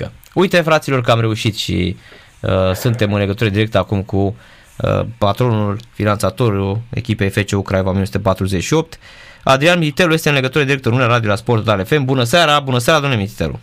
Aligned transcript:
mică. 0.00 0.12
Uite, 0.34 0.60
fraților, 0.60 1.00
că 1.00 1.10
am 1.10 1.20
reușit 1.20 1.56
și 1.56 1.96
uh, 2.40 2.72
suntem 2.74 3.12
în 3.12 3.18
legătură 3.18 3.50
directă 3.50 3.78
acum 3.78 4.02
cu 4.02 4.16
uh, 4.16 5.00
patronul, 5.18 5.76
finanțatorul 5.92 6.78
echipei 6.90 7.28
FCU 7.28 7.62
Craiova 7.62 7.88
1948. 7.88 8.98
Adrian 9.44 9.78
Mititelu 9.78 10.12
este 10.12 10.28
în 10.28 10.34
legătură 10.34 10.64
directă 10.64 10.88
în 10.88 10.98
Radio 10.98 11.28
la 11.28 11.34
Sport 11.34 11.64
Total 11.64 11.84
FM. 11.84 12.04
Bună 12.04 12.22
seara, 12.22 12.60
bună 12.60 12.78
seara, 12.78 13.00
domnule 13.00 13.22
Mititelu. 13.22 13.58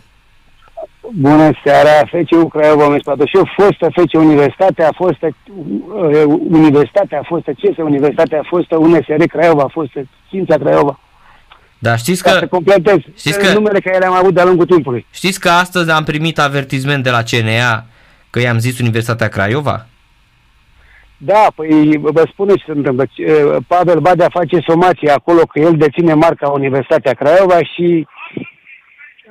Bună 1.12 1.50
seara, 1.64 1.90
FCU 1.90 2.48
Craiova 2.48 2.84
1948, 2.86 3.48
fostă 3.56 3.88
FC 3.90 4.12
Universitatea, 4.12 4.90
fostă 4.96 5.26
uh, 5.26 6.22
Universitatea, 6.50 7.22
fostă 7.26 7.52
CESE 7.52 7.82
Universitatea, 7.82 8.42
fostă 8.48 8.76
UNSR 8.76 9.24
Craiova, 9.26 9.68
fostă 9.72 10.00
Cința 10.28 10.56
Craiova. 10.56 10.98
Da, 11.78 11.96
știți 11.96 12.22
că... 12.22 12.30
Ca 12.30 12.38
să 12.38 12.46
completez 12.46 12.96
știți 13.16 13.38
că, 13.38 13.52
numele 13.52 13.80
care 13.80 13.98
le-am 13.98 14.12
avut 14.12 14.34
de-a 14.34 14.44
lungul 14.44 14.66
timpului. 14.66 15.06
Știți 15.10 15.40
că 15.40 15.48
astăzi 15.48 15.90
am 15.90 16.04
primit 16.04 16.38
avertizment 16.38 17.02
de 17.02 17.10
la 17.10 17.22
CNA 17.22 17.84
că 18.30 18.40
i-am 18.40 18.58
zis 18.58 18.78
Universitatea 18.78 19.28
Craiova? 19.28 19.86
Da, 21.16 21.46
păi 21.54 21.98
vă 22.02 22.28
spune 22.32 22.54
ce 22.54 22.64
se 22.66 22.72
întâmplă. 22.72 23.04
Pavel 23.66 24.00
Badea 24.00 24.28
face 24.30 24.58
somație 24.66 25.10
acolo 25.10 25.40
că 25.40 25.58
el 25.58 25.76
deține 25.76 26.14
marca 26.14 26.48
Universitatea 26.48 27.12
Craiova 27.12 27.58
și 27.62 28.06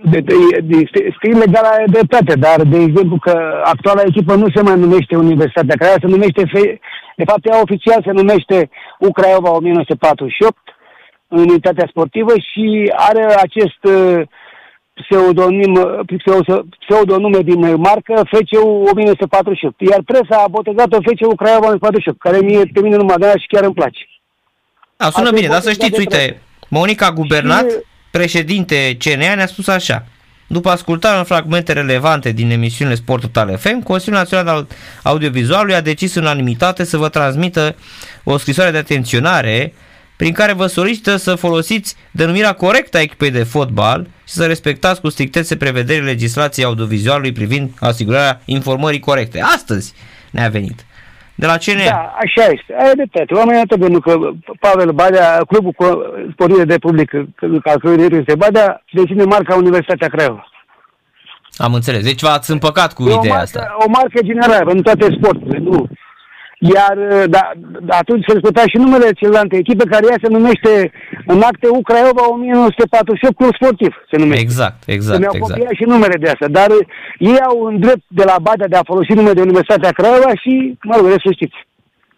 de, 0.02 0.20
de, 0.20 0.34
de, 0.64 0.78
este 0.78 1.28
ilegal 1.28 1.64
la 1.64 1.92
dreptate, 1.92 2.34
dar 2.36 2.62
de 2.62 2.78
exemplu 2.78 3.18
că 3.18 3.62
actuala 3.64 4.02
echipă 4.06 4.36
nu 4.36 4.48
se 4.56 4.62
mai 4.62 4.80
numește 4.80 5.16
Universitatea 5.16 5.76
Craiova, 5.76 6.00
se 6.02 6.08
numește, 6.08 6.42
de 7.16 7.24
fapt 7.24 7.46
ea 7.46 7.62
oficial 7.62 8.02
se 8.06 8.12
numește 8.12 8.70
U 9.00 9.12
Craiova 9.12 9.52
1948, 9.52 10.58
în 11.28 11.40
unitatea 11.40 11.88
sportivă 11.90 12.34
și 12.52 12.92
are 12.96 13.24
acest 13.24 13.84
uh, 13.84 14.22
pseudonim, 14.94 15.74
uh, 15.74 16.60
pseudonume 16.80 17.40
din 17.40 17.76
marcă 17.76 18.14
FCU 18.26 18.68
1948. 18.92 19.82
Iar 19.82 20.02
presa 20.06 20.44
a 20.44 20.48
botezat-o 20.48 20.98
FCU 21.02 21.36
Craiova 21.36 21.68
1948, 21.68 22.20
care 22.20 22.40
mie, 22.40 22.62
pe 22.74 22.82
mine 22.82 22.96
nu 22.96 23.04
mă 23.04 23.16
dea 23.20 23.34
și 23.38 23.48
chiar 23.48 23.64
îmi 23.64 23.74
place. 23.74 24.00
Da, 24.98 25.10
sună 25.10 25.32
bine, 25.32 25.48
dar 25.48 25.62
să 25.62 25.72
știți, 25.72 26.00
uite, 26.00 26.42
Monica 26.70 27.12
Gubernat, 27.12 27.70
și... 27.70 27.78
președinte 28.12 28.98
CNA, 29.00 29.36
ne-a 29.36 29.46
spus 29.46 29.68
așa. 29.68 30.06
După 30.48 30.70
ascultarea 30.70 31.18
în 31.18 31.24
fragmente 31.24 31.74
relevante 31.74 32.32
din 32.32 32.52
emisiunile 32.52 32.96
Sport 32.96 33.22
Total 33.22 33.58
FM, 33.58 33.84
Consiliul 33.84 34.18
Național 34.18 34.48
al 34.48 34.68
Audiovizualului 35.04 35.76
a 35.76 35.82
decis 35.82 36.16
în 36.16 36.22
unanimitate 36.22 36.84
să 36.84 36.98
vă 36.98 37.10
transmită 37.10 37.76
o 38.24 38.38
scrisoare 38.38 38.72
de 38.72 38.78
atenționare 38.78 39.74
prin 40.18 40.34
care 40.34 40.54
vă 40.54 40.66
solicită 40.66 41.16
să 41.16 41.36
folosiți 41.36 41.96
denumirea 42.12 42.54
corectă 42.54 42.98
a 42.98 43.02
echipei 43.02 43.32
de 43.32 43.44
fotbal 43.44 44.08
și 44.28 44.34
să 44.34 44.46
respectați 44.46 45.02
cu 45.02 45.10
strictețe 45.10 45.58
prevederile 45.58 46.10
legislației 46.10 46.66
audiovizualului 46.66 47.32
privind 47.32 47.70
asigurarea 47.80 48.42
informării 48.46 49.00
corecte. 49.00 49.42
Astăzi 49.42 49.94
ne-a 50.32 50.50
venit. 50.50 50.86
De 51.36 51.46
la 51.46 51.58
CNA. 51.58 51.84
Da, 51.84 52.16
așa 52.24 52.52
este. 52.52 52.76
Ai 52.80 52.94
dreptate. 52.96 53.34
Oamenii 53.34 53.62
atât 53.62 53.80
pentru 53.80 54.00
că 54.00 54.18
Pavel 54.60 54.92
Badea, 54.92 55.42
clubul 55.48 55.74
sportiv 56.34 56.64
de 56.64 56.78
public, 56.78 57.10
ca 57.64 57.74
căruia 57.82 58.08
este 58.12 58.36
Badea, 58.36 58.84
deține 58.92 59.24
marca 59.24 59.56
Universitatea 59.56 60.08
Craiova. 60.08 60.48
Am 61.58 61.74
înțeles. 61.74 62.04
Deci 62.04 62.22
v-ați 62.22 62.52
împăcat 62.52 62.94
cu 62.94 63.02
ideea 63.04 63.18
marcă, 63.18 63.42
asta. 63.42 63.76
O 63.80 63.90
marcă 63.90 64.20
generală 64.24 64.66
pentru 64.66 64.82
toate 64.82 65.16
sporturile. 65.18 65.58
Nu 65.58 65.88
iar 66.60 66.98
uh, 66.98 67.24
da, 67.30 67.52
atunci 67.88 68.24
se 68.28 68.34
respecta 68.34 68.64
și 68.68 68.78
numele 68.78 69.12
celelalte 69.12 69.56
echipe, 69.58 69.84
care 69.84 70.06
ea 70.10 70.20
se 70.22 70.34
numește 70.38 70.92
în 71.26 71.42
acte 71.42 71.68
U 71.68 71.82
Craiova 71.82 72.24
1948 72.30 73.36
Club 73.36 73.54
Sportiv. 73.56 73.94
Se 74.12 74.18
numește. 74.18 74.44
Exact, 74.44 74.80
exact. 74.86 75.20
Mi-au 75.20 75.36
exact. 75.36 75.52
copiat 75.52 75.74
și 75.80 75.84
numele 75.84 76.18
de 76.20 76.30
asta, 76.30 76.48
dar 76.48 76.70
uh, 76.70 76.88
ei 77.20 77.40
au 77.40 77.56
un 77.68 77.80
drept 77.80 78.06
de 78.08 78.24
la 78.24 78.36
Badea 78.42 78.68
de 78.68 78.76
a 78.76 78.90
folosi 78.92 79.14
numele 79.14 79.34
de 79.34 79.42
Universitatea 79.42 79.92
Craiova 79.92 80.32
și, 80.44 80.78
mă 80.84 80.96
rog, 80.96 81.06
să 81.10 81.32
știți. 81.32 81.58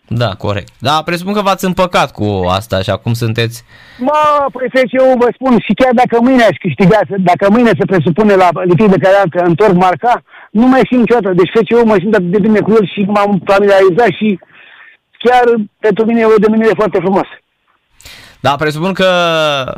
Da, 0.09 0.29
corect. 0.37 0.71
Da, 0.79 1.01
presupun 1.05 1.33
că 1.33 1.41
v-ați 1.41 1.65
împăcat 1.65 2.11
cu 2.11 2.45
asta, 2.47 2.75
așa 2.75 2.97
cum 2.97 3.13
sunteți. 3.13 3.63
Mă, 3.99 4.45
păi 4.51 4.69
eu 4.91 5.15
vă 5.17 5.29
spun, 5.33 5.59
și 5.65 5.73
chiar 5.73 5.93
dacă 5.93 6.21
mâine 6.21 6.43
aș 6.43 6.57
câștiga, 6.59 6.99
dacă 7.17 7.49
mâine 7.49 7.71
se 7.79 7.85
presupune 7.85 8.33
la 8.35 8.49
lichid 8.63 8.89
de 8.89 8.97
care 8.97 9.15
că 9.29 9.39
întorc 9.45 9.73
marca, 9.73 10.21
nu 10.51 10.67
mai 10.67 10.81
simt 10.89 10.99
niciodată. 10.99 11.35
Deci 11.35 11.51
FCU 11.53 11.85
mă 11.85 11.95
simt 11.99 12.13
atât 12.15 12.31
de 12.31 12.39
bine 12.39 12.59
cu 12.59 12.71
el 12.71 12.85
și 12.93 13.01
m-am 13.01 13.41
familiarizat 13.45 14.11
și 14.19 14.39
chiar 15.17 15.43
pentru 15.79 16.05
mine 16.05 16.19
e 16.19 16.35
o 16.35 16.43
demenire 16.45 16.73
foarte 16.75 16.99
frumoasă. 16.99 17.35
Da, 18.41 18.55
presupun 18.57 18.93
că, 18.93 19.09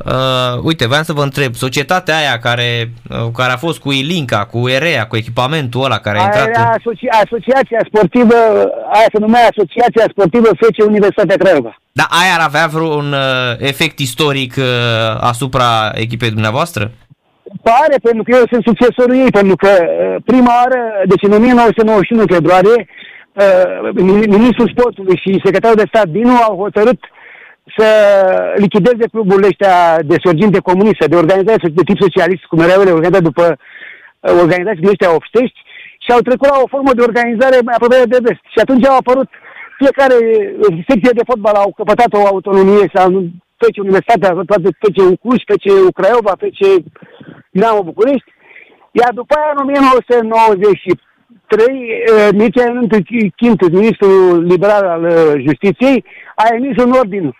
uh, 0.06 0.64
uite, 0.64 0.88
vreau 0.88 1.04
să 1.04 1.14
vă 1.14 1.24
întreb, 1.24 1.54
societatea 1.54 2.18
aia 2.18 2.40
care, 2.40 2.92
uh, 3.10 3.32
care 3.34 3.52
a 3.52 3.58
fost 3.58 3.80
cu 3.80 3.92
Ilinca, 3.92 4.46
cu 4.46 4.70
EREA, 4.70 5.08
cu 5.08 5.16
echipamentul 5.16 5.84
ăla 5.84 6.00
care 6.00 6.18
a 6.20 6.24
intrat... 6.24 6.56
Aia 6.56 6.70
în... 6.70 6.80
asoci- 6.80 7.24
asociația 7.24 7.82
sportivă, 7.88 8.36
aia 8.94 9.10
se 9.14 9.20
numea 9.20 9.48
Asociația 9.52 10.06
Sportivă 10.12 10.48
FC 10.48 10.86
Universitatea 10.88 11.36
Craiova. 11.36 11.76
Da, 11.92 12.06
aia 12.22 12.34
ar 12.38 12.46
avea 12.46 12.68
vreun 12.68 13.12
uh, 13.12 13.20
efect 13.58 14.00
istoric 14.00 14.56
uh, 14.58 14.64
asupra 15.20 15.92
echipei 15.94 16.30
dumneavoastră? 16.30 16.92
Pare, 17.64 17.96
pentru 18.04 18.24
că 18.24 18.32
eu 18.40 18.46
sunt 18.52 18.64
succesorul 18.64 19.16
ei, 19.16 19.32
pentru 19.32 19.56
că 19.56 19.70
uh, 19.82 20.16
prima 20.26 20.54
oară, 20.62 20.82
deci 21.08 21.24
în 21.24 21.34
1991 21.34 22.24
februarie, 22.36 22.88
uh, 23.34 23.90
ministrul 24.38 24.72
sportului 24.76 25.18
și 25.24 25.42
secretarul 25.44 25.82
de 25.82 25.92
stat 25.92 26.08
Dinu 26.08 26.36
au 26.48 26.56
hotărât 26.58 27.00
să 27.78 27.88
lichideze 28.56 29.08
cluburile 29.12 29.48
ăștia 29.48 30.02
de 30.02 30.16
sorginte 30.24 30.60
comunistă, 30.60 31.08
de 31.08 31.16
organizații 31.16 31.70
de 31.70 31.84
tip 31.84 31.98
socialist, 32.00 32.44
cum 32.44 32.60
erau 32.60 32.82
ele 32.82 32.92
organizate 32.92 33.24
după 33.24 33.46
uh, 33.48 34.32
organizațiile 34.44 34.90
ăștia 34.90 35.16
obștești, 35.16 35.60
și 36.04 36.12
au 36.12 36.20
trecut 36.20 36.48
la 36.50 36.60
o 36.64 36.72
formă 36.74 36.94
de 36.94 37.08
organizare 37.10 37.58
mai 37.64 37.76
aproape 37.76 38.12
de 38.14 38.20
vest. 38.28 38.44
Și 38.54 38.60
atunci 38.64 38.86
au 38.86 38.98
apărut 38.98 39.30
fiecare 39.82 40.18
secție 40.90 41.18
de 41.20 41.28
fotbal 41.30 41.54
au 41.54 41.72
căpătat 41.80 42.12
o 42.14 42.26
autonomie, 42.26 42.86
sau 42.94 43.08
ce 43.58 43.82
Universitatea, 43.82 44.32
toate 44.52 44.70
ce 44.96 45.04
Cluj, 45.22 45.40
ce 45.64 45.72
Craiova, 45.98 46.34
ce 46.60 46.70
Dinamo 47.52 47.84
București, 47.84 48.30
iar 48.92 49.12
după 49.14 49.34
aia, 49.38 49.52
în 49.54 49.60
1993, 49.62 52.04
Mircea 52.40 52.66
Ionântă 52.66 52.98
Chintu, 53.36 53.66
ministrul 53.70 54.44
liberal 54.44 54.84
al 54.96 55.04
uh, 55.04 55.34
justiției, 55.46 56.06
a 56.36 56.46
emis 56.56 56.84
un 56.84 56.92
ordin 56.92 57.36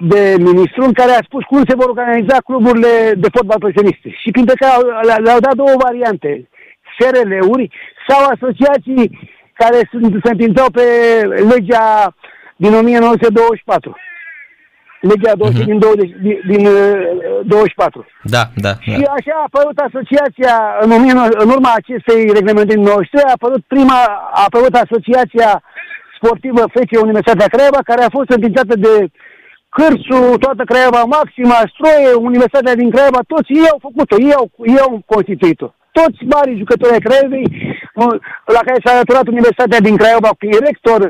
de 0.00 0.36
ministru 0.38 0.82
în 0.84 0.92
care 0.92 1.12
a 1.12 1.26
spus 1.28 1.44
cum 1.44 1.62
se 1.68 1.74
vor 1.74 1.88
organiza 1.88 2.36
cluburile 2.44 3.12
de 3.16 3.28
fotbal 3.32 3.58
profesioniste. 3.58 4.08
Și 4.22 4.30
printre 4.30 4.54
care 4.54 4.74
le-au 5.24 5.40
dat 5.46 5.54
două 5.54 5.74
variante, 5.86 6.48
SRL-uri 6.94 7.70
sau 8.08 8.20
asociații 8.34 9.30
care 9.52 9.78
se 10.22 10.28
înființau 10.30 10.70
pe 10.70 10.84
legea 11.52 12.14
din 12.56 12.74
1924 12.74 13.96
legea 15.00 15.34
20, 15.34 15.62
uh-huh. 15.62 15.64
din, 15.64 15.78
20, 15.78 16.10
din, 16.22 16.36
din 16.50 16.66
uh, 16.66 17.40
24. 17.44 18.06
Da, 18.22 18.42
da, 18.54 18.72
da. 18.72 18.92
Și 18.96 19.02
așa 19.16 19.34
a 19.36 19.48
apărut 19.48 19.78
asociația, 19.78 20.54
în, 20.84 20.90
în 21.44 21.48
urma 21.56 21.72
acestei 21.76 22.20
reglementări 22.38 22.80
93, 22.80 23.22
a 23.26 23.36
apărut 23.38 23.62
prima, 23.66 24.00
a 24.38 24.42
apărut 24.48 24.74
asociația 24.74 25.62
sportivă 26.16 26.62
FC 26.74 26.90
Universitatea 27.06 27.52
Craiova, 27.54 27.80
care 27.90 28.02
a 28.02 28.16
fost 28.18 28.30
înființată 28.30 28.74
de 28.86 28.92
Cârțu, 29.76 30.18
toată 30.44 30.62
Craiova 30.70 31.02
Maxima, 31.16 31.58
Stroie, 31.72 32.12
Universitatea 32.28 32.74
din 32.82 32.90
Craiova, 32.94 33.20
toți 33.32 33.50
ei 33.60 33.68
au 33.72 33.78
făcut-o, 33.86 34.16
ei 34.26 34.34
au, 34.40 34.46
ei 34.72 34.80
au 34.86 34.92
constituit-o. 35.12 35.68
Toți 35.98 36.20
mari 36.34 36.60
jucători 36.62 36.94
ai 36.96 37.06
Craiovei, 37.06 37.46
la 38.56 38.60
care 38.66 38.78
s-a 38.84 38.92
alăturat 38.94 39.26
Universitatea 39.34 39.80
din 39.86 39.96
Craiova 40.00 40.30
cu 40.38 40.44
rector, 40.66 41.00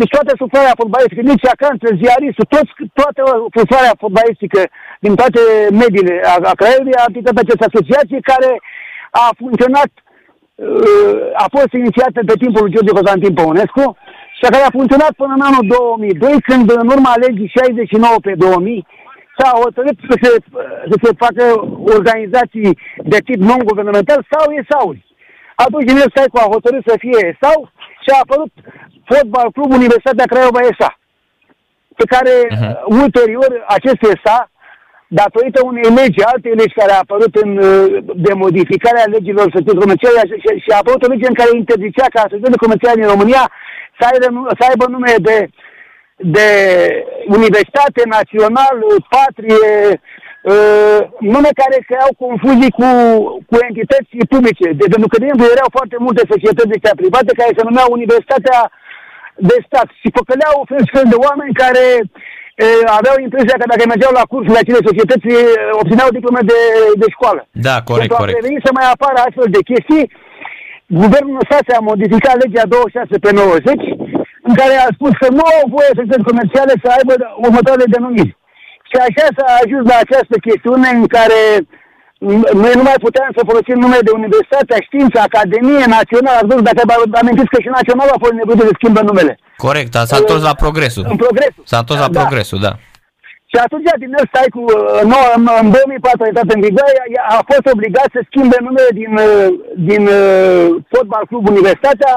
deci 0.00 0.14
toată 0.16 0.32
suflarea 0.42 0.78
fotbalistică, 0.80 1.22
nici 1.22 1.52
acanță, 1.54 1.86
ziaristul, 2.00 2.46
toți, 2.54 2.72
toată 3.00 3.22
suflarea 3.58 3.94
fotbalistică 4.02 4.60
din 5.04 5.14
toate 5.20 5.40
mediile 5.82 6.14
a, 6.32 6.34
a 6.50 6.54
Craiovei 6.60 6.98
a 7.00 7.06
aplicat 7.08 7.36
această 7.38 7.64
asociație 7.66 8.28
care 8.30 8.50
a 9.22 9.24
funcționat, 9.40 9.90
uh, 10.00 11.20
a 11.44 11.46
fost 11.56 11.72
inițiată 11.80 12.18
pe 12.28 12.40
timpul 12.42 12.62
lui 12.62 12.72
George 12.74 12.96
Constantin 12.96 13.34
Păunescu 13.38 13.84
și 14.36 14.44
care 14.52 14.64
a 14.64 14.76
funcționat 14.78 15.12
până 15.20 15.32
în 15.36 15.44
anul 15.48 15.64
2002, 15.66 16.40
când 16.48 16.66
în 16.70 16.88
urma 16.94 17.12
legii 17.24 17.52
69 17.54 18.16
pe 18.26 18.34
2000 18.34 18.86
s-a 19.38 19.50
hotărât 19.64 19.96
să 20.08 20.14
se, 20.22 20.30
să 20.90 20.96
se 21.02 21.10
facă 21.24 21.44
organizații 21.96 22.70
de 23.12 23.18
tip 23.26 23.40
non-guvernamental 23.50 24.20
sau 24.30 24.44
ESAURI. 24.60 25.06
Atunci 25.64 25.90
Ines 25.90 26.10
Staicu 26.12 26.38
a 26.40 26.52
hotărât 26.54 26.82
să 26.86 26.94
fie 27.04 27.18
ESAU 27.30 27.60
și 28.04 28.10
a 28.12 28.22
apărut 28.24 28.52
Fotbal 29.10 29.48
Club 29.56 29.70
Universitatea 29.80 30.30
Craiova 30.32 30.60
SA, 30.78 30.90
pe 31.98 32.04
care 32.12 32.32
uh-huh. 32.44 32.74
ulterior 33.02 33.50
acest 33.76 34.00
SA, 34.24 34.38
datorită 35.20 35.60
unei 35.70 35.88
legi, 35.98 36.28
alte 36.32 36.48
legi 36.60 36.78
care 36.80 36.92
a 36.92 37.02
apărut 37.04 37.34
în, 37.44 37.50
uh, 37.56 37.86
de 38.26 38.32
modificarea 38.44 39.12
legilor 39.14 39.46
societății 39.48 39.84
comerciale 39.84 40.20
și, 40.42 40.48
și 40.64 40.70
a 40.72 40.80
apărut 40.80 41.02
o 41.02 41.12
lege 41.12 41.26
în 41.28 41.38
care 41.40 41.50
interzicea 41.52 42.06
ca 42.14 42.20
societățile 42.22 42.64
comerciale 42.64 43.00
din 43.00 43.12
România 43.14 43.42
să 43.98 44.02
aibă, 44.10 44.26
să 44.58 44.62
aibă 44.68 44.84
nume 44.88 45.14
de, 45.28 45.38
de 46.36 46.48
universitate, 47.36 48.02
național, 48.16 48.76
patrie, 49.14 49.70
uh, 50.52 51.00
nume 51.34 51.50
care 51.60 51.76
creau 51.88 52.10
confuzii 52.24 52.76
cu, 52.78 52.88
cu 53.48 53.54
entități 53.68 54.12
publice. 54.32 54.66
De, 54.78 54.84
pentru 54.94 55.08
că, 55.10 55.16
de 55.18 55.24
exemplu, 55.26 55.54
erau 55.56 55.68
foarte 55.78 55.96
multe 56.06 56.22
societăți 56.32 56.72
de 56.72 57.00
private 57.02 57.32
care 57.40 57.52
se 57.56 57.66
numeau 57.68 57.88
Universitatea 57.98 58.58
de 59.50 59.56
Stat 59.66 59.88
și 60.00 60.08
păcăleau 60.18 60.56
fel 60.70 60.82
și 60.86 60.96
fel 60.96 61.08
de 61.12 61.18
oameni 61.26 61.58
care 61.62 61.84
uh, 62.02 62.84
aveau 62.98 63.16
impresia 63.26 63.56
că 63.58 63.66
dacă 63.72 63.84
mergeau 63.86 64.12
la 64.18 64.28
cursurile 64.32 64.62
acele 64.62 64.88
societăți, 64.88 65.28
uh, 65.34 65.42
obțineau 65.80 66.08
diplome 66.16 66.42
de, 66.52 66.60
de 67.02 67.08
școală. 67.14 67.40
Da, 67.68 67.76
corect, 67.90 68.02
Pentru 68.02 68.20
corect. 68.20 68.36
a 68.36 68.38
preveni 68.38 68.64
să 68.66 68.70
mai 68.78 68.86
apară 68.94 69.18
astfel 69.26 69.48
de 69.56 69.66
chestii, 69.70 70.04
guvernul 71.02 71.42
Stase 71.48 71.72
a 71.78 71.82
modificat 71.90 72.36
legea 72.42 72.64
26 72.66 73.18
pe 73.24 73.30
90, 73.32 73.74
în 74.48 74.54
care 74.60 74.74
a 74.84 74.88
spus 74.96 75.12
că 75.22 75.26
nu 75.38 75.44
au 75.54 75.62
voie 75.76 75.90
societăți 75.98 76.28
comerciale 76.30 76.74
să 76.82 76.88
aibă 76.96 77.14
următoarele 77.46 77.92
denumiri. 77.94 78.32
Și 78.90 78.96
așa 79.06 79.24
s-a 79.36 79.48
ajuns 79.62 79.84
la 79.92 79.96
această 80.04 80.36
chestiune 80.46 80.88
în 80.98 81.06
care 81.16 81.40
noi 82.62 82.72
nu 82.78 82.84
mai 82.88 82.98
puteam 83.06 83.30
să 83.36 83.42
folosim 83.50 83.76
numele 83.84 84.04
de 84.08 84.12
Universitatea, 84.20 84.78
Știință, 84.88 85.16
Academie 85.28 85.84
Națională. 85.98 86.36
Ați 86.38 86.50
văzut, 86.50 86.64
dacă 86.70 86.82
vă 86.90 86.94
amintiți 87.22 87.52
că 87.54 87.58
și 87.64 87.70
Națională 87.78 88.10
a 88.14 88.22
fost 88.24 88.34
nevoie 88.40 88.56
de 88.70 88.78
schimbă 88.80 89.00
numele. 89.10 89.32
Corect, 89.66 89.92
a- 89.98 90.04
s-a 90.10 90.16
întors 90.22 90.42
la 90.50 90.54
progresul. 90.64 91.04
În 91.12 91.16
progresul. 91.24 91.62
S-a 91.70 91.78
întors 91.82 92.00
la 92.04 92.08
Da. 92.08 92.20
progresul, 92.20 92.58
da. 92.66 92.72
Și 93.50 93.56
atunci, 93.64 93.88
din 94.02 94.12
el 94.18 94.26
stai 94.32 94.50
cu, 94.56 94.62
uh, 94.68 95.00
nou, 95.12 95.24
în, 95.36 95.42
în 95.62 95.66
2004 95.70 96.22
a 96.22 96.30
intrat 96.30 96.48
în 96.56 96.60
vigoare, 96.66 97.00
a, 97.30 97.34
a 97.40 97.46
fost 97.50 97.66
obligat 97.74 98.08
să 98.16 98.20
schimbe 98.28 98.56
numele 98.66 98.90
din, 99.00 99.12
uh, 99.26 99.48
din 99.90 100.02
uh, 100.20 100.66
Fotbal 100.92 101.24
Club 101.30 101.44
Universitatea, 101.52 102.12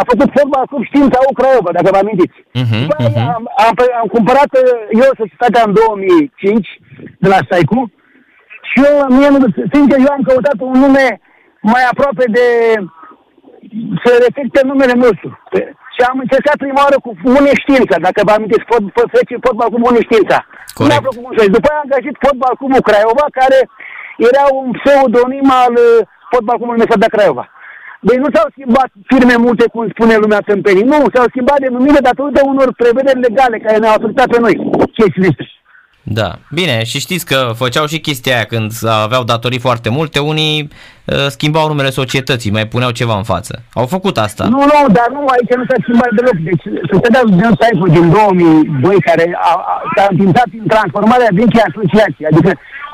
a 0.00 0.02
făcut 0.10 0.28
Fotbal 0.36 0.64
Club 0.70 0.82
Știința 0.90 1.18
U 1.30 1.32
Craiova, 1.38 1.70
dacă 1.76 1.88
vă 1.94 1.98
amintiți. 2.00 2.38
Mhm, 2.62 2.78
După 2.82 2.94
aia 2.98 3.10
mhm. 3.14 3.34
am, 3.36 3.44
am, 3.66 3.74
am 4.00 4.08
cumpărat 4.16 4.50
uh, 4.62 4.70
eu 5.04 5.10
societatea 5.22 5.62
în 5.66 5.72
2005 5.72 6.68
de 7.22 7.28
la 7.32 7.38
Staicu 7.46 7.80
și 8.68 8.76
eu, 8.88 8.94
mie, 9.16 9.28
nu- 9.34 9.54
sincer, 9.74 9.98
eu 10.06 10.12
am 10.16 10.22
căutat 10.28 10.58
un 10.68 10.76
nume 10.84 11.06
mai 11.72 11.82
aproape 11.92 12.24
de 12.36 12.46
să 14.04 14.10
reflecte 14.24 14.60
numele 14.70 14.94
nostru. 15.04 15.28
Pe- 15.98 16.04
Și 16.04 16.10
am 16.12 16.18
încercat 16.24 16.56
prima 16.64 16.82
oară 16.84 16.98
cu 17.04 17.10
Uniștiința, 17.40 17.96
dacă 18.06 18.20
vă 18.26 18.32
amintiți, 18.34 18.68
fot, 18.70 18.82
fot, 18.96 19.08
fot, 19.14 19.26
fotbal 19.46 19.68
cu 19.72 19.78
Uniștiința. 19.92 20.38
Nu 20.48 20.52
Corect. 20.78 20.90
mi-a 20.92 21.04
plăcut 21.06 21.22
mult 21.24 21.34
și 21.40 21.54
după 21.56 21.68
aia 21.68 21.80
am 21.84 21.92
găsit 21.94 22.16
fotbal 22.24 22.54
cu 22.60 22.66
Craiova, 22.88 23.26
care 23.40 23.58
era 24.30 24.44
un 24.60 24.68
pseudonim 24.78 25.48
al 25.62 25.74
uh, 25.86 25.98
fotbal 26.32 26.56
cu 26.58 26.66
Universitatea 26.72 27.14
Craiova. 27.14 27.44
Deci 28.08 28.22
nu 28.24 28.28
s-au 28.34 28.48
schimbat 28.54 28.90
firme 29.10 29.36
multe, 29.46 29.64
cum 29.74 29.84
spune 29.94 30.14
lumea 30.16 30.42
tâmpenii. 30.50 30.90
Nu, 30.92 30.98
s-au 31.14 31.26
schimbat 31.32 31.58
denumire 31.66 32.00
datorită 32.10 32.40
unor 32.52 32.68
prevederi 32.80 33.24
legale 33.26 33.56
care 33.58 33.76
ne-au 33.78 33.94
afectat 33.98 34.26
pe 34.32 34.38
noi. 34.44 34.54
Chestiile 34.98 35.28
astea. 35.30 35.46
Da, 36.10 36.30
bine, 36.58 36.76
și 36.84 36.98
știți 37.06 37.26
că 37.30 37.38
făceau 37.62 37.86
și 37.86 37.98
chestia 38.06 38.34
aia 38.34 38.44
când 38.52 38.72
aveau 39.06 39.22
datorii 39.32 39.58
foarte 39.68 39.88
multe, 39.98 40.18
unii 40.32 40.56
uh, 41.04 41.26
schimbau 41.36 41.66
numele 41.68 41.90
societății, 42.00 42.50
mai 42.56 42.66
puneau 42.74 42.90
ceva 43.00 43.16
în 43.16 43.26
față. 43.32 43.52
Au 43.80 43.86
făcut 43.94 44.16
asta. 44.26 44.44
Nu, 44.54 44.60
nu, 44.72 44.78
dar 44.98 45.08
nu, 45.16 45.20
aici 45.34 45.52
nu 45.60 45.64
s-a 45.70 45.78
schimbat 45.84 46.10
deloc. 46.18 46.36
Deci, 46.48 46.64
societatea 46.92 47.22
John 47.40 47.54
Saifo 47.60 47.86
din 47.96 48.06
2002, 48.10 49.00
care 49.08 49.24
a, 49.50 49.52
a, 49.72 49.74
s-a 49.96 50.04
înființat 50.10 50.48
în 50.62 50.66
transformarea 50.74 51.30
vechi 51.40 51.60
asociație, 51.68 52.24
adică 52.32 52.50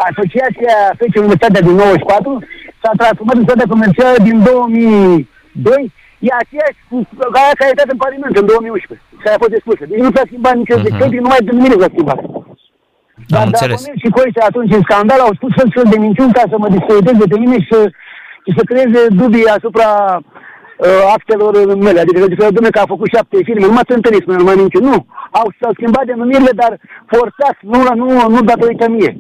asociația 0.08 0.75
Fece 1.00 1.19
Universitatea 1.25 1.62
din 1.66 1.75
94 1.75 2.38
s-a 2.82 2.93
transformat 3.00 3.37
în 3.40 3.44
societatea 3.46 3.72
comercială 3.75 4.16
din 4.28 4.37
2002, 4.43 5.93
e 6.26 6.31
aceeași 6.43 6.78
cu 6.88 6.96
aia 7.40 7.55
care 7.58 7.69
a 7.70 7.72
intrat 7.75 7.90
în 7.94 8.00
Parlament 8.05 8.34
în 8.40 8.46
2011, 8.52 9.06
care 9.25 9.34
a 9.37 9.43
fost 9.44 9.55
expusă. 9.58 9.82
Deci 9.90 10.02
nu 10.06 10.11
s-a 10.16 10.25
schimbat 10.31 10.55
nicio 10.62 10.76
Mhm. 10.78 10.87
decât, 10.87 11.11
numai 11.26 11.40
de 11.46 11.52
nimic 11.58 11.81
s-a 11.82 11.90
schimbat. 11.94 12.20
Dar 13.26 13.40
Am 13.40 13.46
înțeles. 13.46 13.76
Dragonet 13.81 14.00
și 14.05 14.11
Coice 14.16 14.40
atunci 14.40 14.72
în 14.78 14.82
scandal 14.88 15.20
au 15.20 15.32
spus 15.38 15.50
fel 15.56 15.66
și 15.70 15.78
fel 15.78 15.88
de 15.90 15.99
minciuni 16.06 16.32
ca 16.32 16.43
să 16.50 16.56
mă 16.58 16.69
discrediteze 16.76 17.25
pe 17.32 17.38
mine 17.38 17.56
și 17.61 17.69
să, 17.70 17.81
și 18.44 18.50
să 18.56 18.62
creeze 18.70 19.00
dubii 19.20 19.46
asupra 19.56 19.88
uh, 20.20 21.02
actelor 21.16 21.52
mele. 21.87 22.00
Adică 22.00 22.19
să 22.20 22.26
zică, 22.28 22.44
domnule, 22.44 22.70
că 22.76 22.81
a 22.82 22.93
făcut 22.94 23.08
șapte 23.14 23.37
filme, 23.49 23.66
nu 23.66 23.72
m-a 23.72 23.82
tântărit, 23.93 24.25
nu 24.26 24.44
mai 24.44 24.55
minciuni. 24.62 24.87
Nu, 24.93 25.06
au, 25.40 25.46
s-au 25.61 25.72
schimbat 25.72 26.05
denumirile, 26.05 26.50
dar 26.62 26.72
forțat, 27.14 27.56
nu, 27.72 27.78
la- 27.87 27.94
nu, 28.02 28.28
nu 28.34 28.40
datorită 28.43 28.88
mie. 28.88 29.12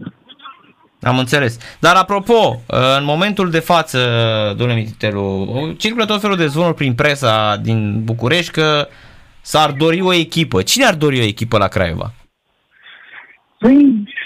Am 1.02 1.18
înțeles. 1.18 1.58
Dar 1.78 1.94
apropo, 1.96 2.40
uh, 2.68 2.78
în 2.98 3.04
momentul 3.04 3.50
de 3.50 3.58
față, 3.58 3.98
domnule 4.58 4.78
Mititelu, 4.78 5.46
circulă 5.78 6.04
tot 6.04 6.20
felul 6.20 6.36
de 6.36 6.46
zvonuri 6.46 6.74
prin 6.74 6.94
presa 6.94 7.56
din 7.62 8.00
București 8.04 8.50
că 8.52 8.88
s-ar 9.40 9.70
dori 9.70 10.00
o 10.00 10.12
echipă. 10.14 10.62
Cine 10.62 10.84
ar 10.84 10.94
dori 10.94 11.20
o 11.20 11.22
echipă 11.24 11.58
la 11.58 11.68
Craiova? 11.68 12.12
Păi, 13.64 13.76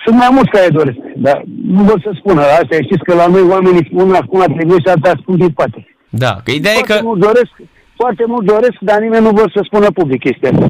sunt 0.04 0.16
mai 0.22 0.28
mulți 0.36 0.50
care 0.56 0.68
doresc, 0.78 0.98
dar 1.26 1.42
nu 1.76 1.82
vor 1.82 1.98
să 2.04 2.10
spună. 2.20 2.40
Asta 2.40 2.72
e, 2.76 2.82
știți 2.88 3.04
că 3.06 3.14
la 3.14 3.26
noi 3.34 3.42
oamenii 3.54 3.88
spun 3.90 4.14
acum 4.22 4.40
trebuie 4.56 4.78
și 4.84 4.88
alta 4.94 5.12
spun 5.22 5.36
din 5.36 5.50
spate. 5.54 5.80
Da, 6.24 6.32
că 6.44 6.50
ideea 6.50 6.74
e 6.74 6.76
Foarte 6.82 6.94
că... 6.98 7.06
mult 7.08 7.20
doresc, 7.28 7.52
foarte 8.00 8.24
mult 8.32 8.44
doresc, 8.54 8.78
dar 8.80 8.98
nimeni 9.00 9.24
nu 9.28 9.30
vor 9.40 9.48
să 9.54 9.60
spună 9.64 9.86
public 10.00 10.20
chestia 10.26 10.50
asta. 10.52 10.66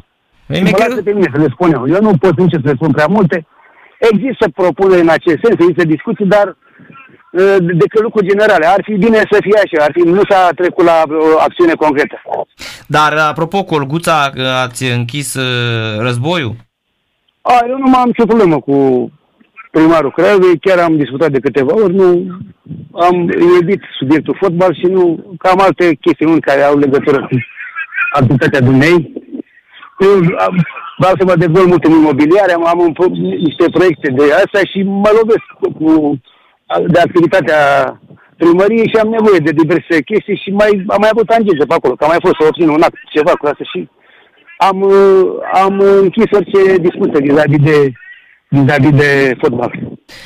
Mi-e 0.47 0.61
Mă 0.61 0.69
greu- 0.77 0.87
lasă 0.89 1.01
pe 1.03 1.13
mine 1.17 1.29
să 1.33 1.39
le 1.41 1.49
spun 1.55 1.69
eu. 1.77 1.83
Eu 1.95 2.01
nu 2.07 2.13
pot 2.23 2.35
nici 2.39 2.51
să 2.51 2.59
le 2.69 2.77
spun 2.79 2.91
prea 2.91 3.09
multe. 3.17 3.37
Există 4.11 4.45
propuneri 4.59 5.01
în 5.01 5.09
acest 5.17 5.37
sens, 5.43 5.55
există 5.59 5.83
discuții, 5.95 6.25
dar 6.35 6.47
uh, 7.31 7.55
decât 7.81 8.01
lucruri 8.01 8.27
generale. 8.31 8.65
Ar 8.75 8.81
fi 8.87 8.93
bine 9.05 9.19
să 9.31 9.37
fie 9.45 9.57
așa, 9.63 9.79
ar 9.87 9.91
fi, 9.97 10.01
nu 10.19 10.21
s-a 10.29 10.49
trecut 10.55 10.85
la 10.85 10.97
o 11.07 11.39
acțiune 11.47 11.73
concretă. 11.73 12.15
Dar 12.87 13.11
apropo, 13.31 13.63
cu 13.63 13.73
Olguța, 13.75 14.29
că 14.35 14.45
ați 14.65 14.83
închis 14.97 15.33
uh, 15.35 15.97
războiul? 16.07 16.55
A, 17.41 17.65
eu 17.67 17.77
nu 17.77 17.89
mai 17.89 18.01
am 18.01 18.07
nicio 18.07 18.25
problemă 18.25 18.59
cu 18.59 18.75
primarul 19.71 20.11
Craiovei, 20.11 20.59
chiar 20.59 20.79
am 20.79 20.97
discutat 20.97 21.31
de 21.31 21.39
câteva 21.39 21.73
ori, 21.83 21.93
nu 21.93 22.07
am 22.91 23.15
iubit 23.55 23.81
subiectul 23.99 24.37
fotbal 24.41 24.73
și 24.75 24.85
nu 24.85 25.35
cam 25.37 25.59
alte 25.59 25.93
chestiuni 25.93 26.41
care 26.41 26.61
au 26.61 26.77
legătură 26.77 27.19
cu 27.19 27.35
activitatea 28.11 28.61
dumnei. 28.61 29.13
Eu 29.99 30.13
am, 30.45 30.65
vreau 30.97 31.13
să 31.17 31.25
mă 31.25 31.35
dezvolt 31.35 31.67
mult 31.67 31.83
în 31.83 31.91
imobiliare, 31.91 32.53
am, 32.53 32.67
am 32.67 32.79
un, 32.79 32.93
pro- 32.93 33.19
niște 33.47 33.65
proiecte 33.71 34.11
de 34.11 34.23
asta 34.23 34.59
și 34.71 34.83
mă 34.83 35.09
lovesc 35.19 35.45
cu, 35.59 35.67
cu 35.79 36.19
de 36.87 36.99
activitatea 36.99 37.59
primăriei 38.37 38.91
și 38.91 38.97
am 39.03 39.09
nevoie 39.09 39.39
de 39.39 39.51
diverse 39.51 39.95
chestii 40.09 40.41
și 40.43 40.49
mai, 40.61 40.71
am 40.87 41.01
mai 41.03 41.09
avut 41.11 41.25
tangențe 41.25 41.65
pe 41.65 41.73
acolo, 41.77 41.93
că 41.95 42.03
am 42.03 42.11
mai 42.13 42.23
fost 42.25 42.35
să 42.39 42.47
obțin 42.47 42.69
un 42.69 42.81
act, 42.81 42.97
ceva 43.15 43.33
cu 43.39 43.45
asta 43.45 43.63
și 43.71 43.79
am, 44.61 44.81
uh, 44.81 45.25
am 45.53 45.79
închis 45.79 46.31
orice 46.31 46.77
discuție 46.77 47.19
vis-a-vis 47.21 47.59
de, 47.59 47.91
vis-a-vis 48.47 48.89
de 48.89 49.35
fotbal. 49.41 49.71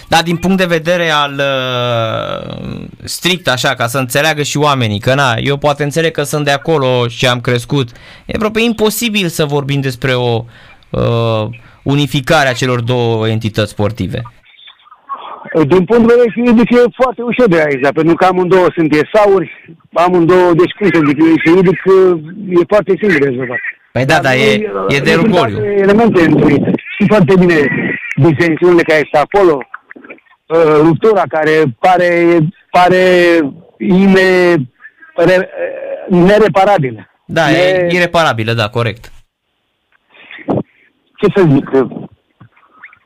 Dar 0.08 0.24
din 0.24 0.38
punct 0.38 0.58
de 0.58 0.66
vedere 0.66 1.10
al 1.10 1.34
uh, 1.34 2.86
strict 3.04 3.48
așa, 3.48 3.74
ca 3.74 3.88
să 3.88 3.98
înțeleagă 3.98 4.42
și 4.42 4.58
oamenii, 4.58 5.00
că 5.00 5.14
na, 5.14 5.34
eu 5.38 5.58
poate 5.58 5.84
înțeleg 5.84 6.12
că 6.12 6.24
sunt 6.24 6.46
de 6.46 6.52
acolo 6.52 7.08
și 7.08 7.28
am 7.28 7.42
crescut, 7.42 7.90
e 8.26 8.34
aproape 8.36 8.62
imposibil 8.62 9.28
să 9.28 9.46
vorbim 9.46 9.82
despre 9.82 10.14
o 10.14 10.44
uh, 10.90 11.46
unificare 11.84 12.50
a 12.50 12.54
celor 12.54 12.82
două 12.82 13.28
entități 13.28 13.72
sportive. 13.72 14.22
Din 15.68 15.86
punct 15.86 16.08
de 16.08 16.14
vedere 16.14 16.34
juridic 16.36 16.70
e 16.72 17.02
foarte 17.02 17.22
ușor 17.22 17.48
de 17.48 17.62
aici, 17.62 17.94
pentru 17.94 18.16
că 18.16 18.26
amândouă 18.26 18.68
sunt 18.76 18.94
esauri, 18.94 19.76
amândouă, 19.94 20.54
deci 20.54 20.72
cum 20.78 20.88
să 20.94 21.00
zic, 21.08 21.18
juridic 21.46 21.80
e 22.50 22.64
foarte 22.68 22.94
simplu 23.00 23.18
de 23.20 23.30
rezolvat. 23.30 23.60
Păi 23.94 24.06
da, 24.06 24.20
dar 24.22 24.34
e, 24.34 24.54
e 24.96 25.00
de 25.00 25.12
sunt 25.12 25.24
rugoliu. 25.26 25.56
alte 25.58 25.76
elemente 25.82 26.22
întrunite. 26.22 26.72
Și 26.98 27.08
foarte 27.08 27.34
bine 27.40 27.56
disensiunile 28.16 28.82
care 28.82 29.02
este 29.04 29.18
acolo, 29.18 29.58
uh, 30.48 30.78
ruptura 30.82 31.24
care 31.30 31.64
pare, 31.80 32.38
pare 32.70 33.04
ine, 33.78 34.56
re, 35.16 35.50
nereparabilă. 36.10 37.10
Da, 37.26 37.46
Ne- 37.48 37.58
e 37.58 37.88
ireparabilă, 37.96 38.54
da, 38.54 38.68
corect. 38.70 39.12
ce 41.20 41.28
să 41.36 41.44
zic, 41.50 41.70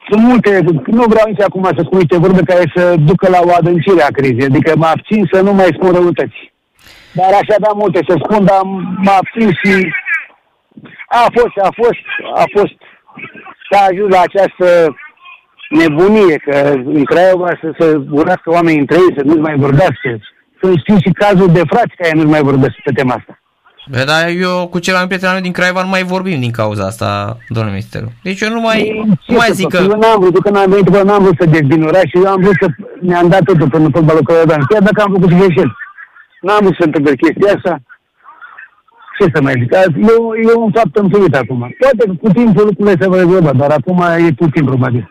sunt 0.09 0.21
multe, 0.21 0.59
nu 0.85 1.03
vreau 1.07 1.25
nici 1.27 1.41
acum 1.41 1.63
să 1.63 1.81
spun 1.85 1.97
niște 1.97 2.17
vorbe 2.17 2.41
care 2.43 2.71
să 2.75 2.95
ducă 2.99 3.29
la 3.29 3.39
o 3.43 3.51
adâncire 3.57 4.01
a 4.01 4.07
crizei, 4.11 4.45
adică 4.45 4.73
mă 4.75 4.85
abțin 4.85 5.29
să 5.31 5.41
nu 5.41 5.53
mai 5.53 5.69
spun 5.73 5.91
răutăți. 5.91 6.53
Dar 7.11 7.27
aș 7.33 7.47
avea 7.57 7.71
multe 7.75 7.99
să 8.07 8.15
spun, 8.23 8.45
dar 8.45 8.61
mă 8.97 9.11
abțin 9.11 9.49
și 9.63 9.91
a 11.25 11.29
fost, 11.39 11.55
a 11.69 11.69
fost, 11.81 12.03
a 12.43 12.43
fost, 12.55 12.77
s-a 13.69 13.79
ajuns 13.91 14.09
la 14.13 14.21
această 14.21 14.95
nebunie, 15.69 16.35
că 16.37 16.55
în 16.97 17.03
Craiova 17.03 17.49
să 17.61 17.69
se 17.79 18.01
urască 18.11 18.49
oamenii 18.49 18.79
între 18.79 18.95
ei, 18.97 19.13
să 19.17 19.23
nu 19.25 19.35
mai 19.41 19.55
vorbească. 19.55 20.19
Sunt 20.61 20.77
știi 20.79 21.01
și 21.05 21.11
cazuri 21.23 21.51
de 21.53 21.61
frați 21.69 21.95
care 21.97 22.11
nu 22.21 22.29
mai 22.29 22.41
vorbesc 22.41 22.75
pe 22.83 22.91
tema 22.91 23.13
asta. 23.13 23.39
Bă, 23.91 24.03
Dar 24.11 24.23
eu 24.47 24.67
cu 24.67 24.79
cel 24.79 24.95
mai 24.95 25.07
prieten 25.07 25.27
al 25.27 25.33
meu 25.33 25.43
din 25.43 25.51
Craiova 25.51 25.81
nu 25.83 25.87
mai 25.95 26.03
vorbim 26.03 26.39
din 26.39 26.51
cauza 26.51 26.85
asta, 26.85 27.37
domnule 27.49 27.75
Misteru. 27.75 28.11
Deci 28.23 28.41
eu 28.41 28.49
nu 28.49 28.61
mai, 28.61 28.79
Ce 29.25 29.31
nu 29.31 29.37
mai 29.37 29.47
să 29.47 29.53
zic 29.53 29.69
fac? 29.71 29.81
că... 29.81 29.87
Eu 29.91 29.99
n-am 29.99 30.19
vrut, 30.19 30.41
când 30.43 30.57
am 30.57 30.69
venit, 30.69 30.89
bă, 30.89 31.01
n-am 31.03 31.21
vrut 31.23 31.37
să 31.39 31.45
dezbin 31.45 31.83
oraș 31.83 32.01
și 32.13 32.17
eu 32.23 32.27
am 32.31 32.41
vrut 32.41 32.57
să 32.61 32.67
ne-am 33.01 33.27
dat 33.27 33.43
totul 33.43 33.69
până 33.69 33.87
fotbalul 33.93 34.23
călădan. 34.23 34.61
Chiar 34.69 34.81
dacă 34.81 35.01
am 35.01 35.11
făcut 35.13 35.29
și 35.29 35.37
greșeli. 35.37 35.73
N-am 36.41 36.59
vrut 36.61 36.75
să 36.79 36.83
întâmple 36.85 37.15
chestia 37.15 37.53
asta. 37.55 37.79
Ce 39.19 39.25
să 39.33 39.41
mai 39.41 39.53
zic? 39.59 39.75
Azi, 39.75 39.99
Eu, 39.99 40.33
e 40.49 40.53
un 40.53 40.71
fapt 40.71 40.95
împlinit 40.95 41.35
acum. 41.35 41.75
Poate 41.79 42.05
că 42.05 42.13
cu 42.21 42.29
timpul 42.29 42.65
lucrurile 42.65 42.97
se 42.99 43.07
vor 43.07 43.17
rezolva, 43.17 43.53
dar 43.53 43.71
acum 43.71 44.03
e 44.27 44.31
puțin 44.31 44.65
probabil. 44.65 45.09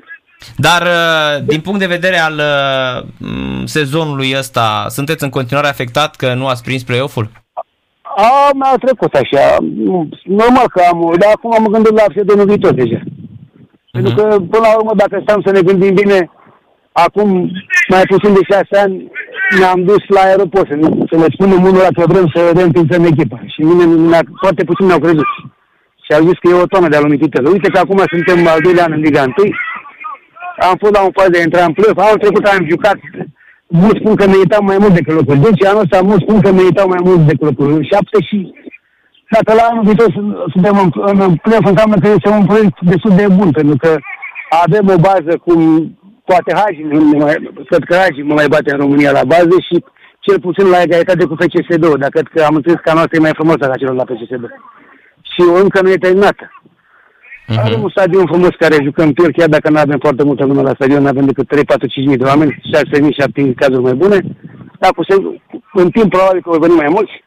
Dar 0.56 0.82
uh, 0.82 1.44
din 1.46 1.60
punct 1.60 1.78
de 1.78 1.86
vedere 1.86 2.18
al 2.18 2.40
uh, 2.40 3.26
sezonului 3.64 4.34
ăsta, 4.38 4.86
sunteți 4.88 5.25
în 5.25 5.30
continuare 5.30 5.68
afectat 5.68 6.16
că 6.16 6.34
nu 6.34 6.46
ați 6.46 6.62
prins 6.62 6.82
play-off-ul? 6.82 7.30
A, 8.02 8.50
mi-a 8.54 8.76
trecut 8.80 9.14
așa. 9.14 9.56
Normal 10.25 10.68
că 10.68 10.82
am, 10.92 11.14
dar 11.18 11.30
acum 11.34 11.52
am 11.54 11.72
gândit 11.72 11.92
la 11.92 12.04
sezonul 12.14 12.46
viitor 12.46 12.72
deja. 12.72 12.98
Uh-huh. 12.98 13.92
Pentru 13.92 14.14
că, 14.14 14.22
până 14.22 14.66
la 14.68 14.76
urmă, 14.76 14.92
dacă 14.96 15.20
stăm 15.22 15.42
să 15.44 15.50
ne 15.50 15.62
gândim 15.62 15.94
bine, 15.94 16.30
acum 16.92 17.50
mai 17.88 18.02
puțin 18.02 18.32
de 18.32 18.40
șase 18.50 18.82
ani 18.84 19.10
ne-am 19.58 19.84
dus 19.84 20.02
la 20.08 20.20
aeroport, 20.20 20.66
să, 20.68 20.76
să 21.10 21.16
ne 21.16 21.28
spunem 21.34 21.62
unul 21.62 21.82
la 21.86 21.92
că 21.96 22.04
vrem 22.12 22.26
să 22.34 22.40
reînființăm 22.54 23.04
echipa. 23.04 23.40
Și 23.46 23.60
mine, 23.60 23.84
foarte 24.42 24.64
puțin 24.64 24.86
mi-au 24.86 24.98
crezut. 24.98 25.30
Și 26.04 26.10
au 26.12 26.22
zis 26.28 26.36
că 26.38 26.46
e 26.48 26.62
o 26.62 26.72
tonă 26.72 26.88
de 26.88 26.96
alumititel. 26.96 27.46
Uite 27.46 27.68
că 27.70 27.78
acum 27.78 28.00
suntem 28.14 28.46
al 28.46 28.60
doilea 28.62 28.84
an 28.84 28.92
în 28.92 29.00
Liga 29.00 29.22
1. 29.22 29.32
Am 30.68 30.76
fost 30.82 30.94
la 30.94 31.02
un 31.02 31.10
pas 31.10 31.28
de 31.28 31.40
intra 31.42 31.64
în 31.64 31.72
plăf. 31.72 31.96
Anul 31.98 32.22
trecut 32.24 32.44
am 32.44 32.66
jucat. 32.72 32.98
Mulți 33.66 34.00
spun 34.00 34.14
că 34.14 34.24
meritam 34.26 34.64
mai 34.64 34.78
mult 34.80 34.94
decât 34.98 35.14
locul. 35.14 35.38
Deci 35.46 35.64
anul 35.64 35.84
ăsta 35.84 36.00
mulți 36.02 36.24
spun 36.26 36.40
că 36.40 36.52
meritau 36.52 36.88
mai 36.88 37.02
mult 37.06 37.20
decât 37.30 37.46
locul 37.48 37.84
7 37.90 38.16
și 38.28 38.38
dacă 39.34 39.50
la 39.58 39.64
anul 39.70 39.84
viitor 39.84 40.08
suntem 40.54 40.76
în, 40.82 40.88
în 41.24 41.34
plăf, 41.34 41.64
înseamnă 41.64 41.96
că 41.98 42.08
este 42.08 42.28
un 42.28 42.44
proiect 42.46 42.76
destul 42.80 43.12
de 43.16 43.26
bun, 43.36 43.50
pentru 43.50 43.76
că 43.76 43.96
avem 44.64 44.86
o 44.94 44.98
bază 45.08 45.32
cum 45.44 45.60
poate 46.30 46.50
Hagi, 46.61 46.83
cred 47.71 47.83
că 47.88 47.95
Hagi 48.02 48.21
mă 48.28 48.35
mai 48.35 48.49
bate 48.49 48.71
în 48.73 48.78
România 48.85 49.11
la 49.18 49.25
bază 49.25 49.56
și 49.68 49.76
cel 50.26 50.40
puțin 50.40 50.66
la 50.68 50.83
egalitate 50.83 51.25
cu 51.25 51.37
FCSD, 51.40 51.85
dar 52.02 52.11
cred 52.11 52.28
că 52.35 52.38
am 52.42 52.54
înțeles 52.54 52.78
că 52.83 52.90
a 52.90 52.95
noastră 52.99 53.16
e 53.16 53.26
mai 53.26 53.38
frumoasă 53.40 53.64
ca 53.66 53.80
celor 53.80 53.95
la 53.95 54.09
FCSD. 54.11 54.45
Și 55.33 55.42
încă 55.62 55.78
nu 55.83 55.90
e 55.90 56.04
terminată. 56.06 56.45
Uh-huh. 56.50 57.62
Avem 57.64 57.83
un 57.83 57.90
stadion 57.90 58.26
frumos 58.26 58.54
care 58.59 58.87
jucăm 58.88 59.12
pe 59.12 59.23
el, 59.25 59.33
chiar 59.33 59.49
dacă 59.49 59.71
nu 59.71 59.78
avem 59.78 59.99
foarte 59.99 60.23
multă 60.25 60.45
lume 60.45 60.62
la 60.62 60.75
stadion, 60.75 61.02
nu 61.02 61.09
avem 61.09 61.26
decât 61.26 61.49
3, 61.49 61.64
4, 61.64 61.87
5 61.87 62.06
mii 62.06 62.16
de 62.16 62.25
oameni, 62.25 62.61
6 62.73 63.00
mii, 63.00 63.12
7 63.12 63.40
mii 63.42 63.54
cazuri 63.54 63.83
mai 63.83 63.95
bune. 63.95 64.18
Dar 64.80 64.90
cu 64.97 65.02
în 65.73 65.90
timp 65.90 66.11
probabil 66.11 66.42
că 66.42 66.49
vor 66.50 66.59
veni 66.59 66.75
mai 66.75 66.88
mulți. 66.88 67.25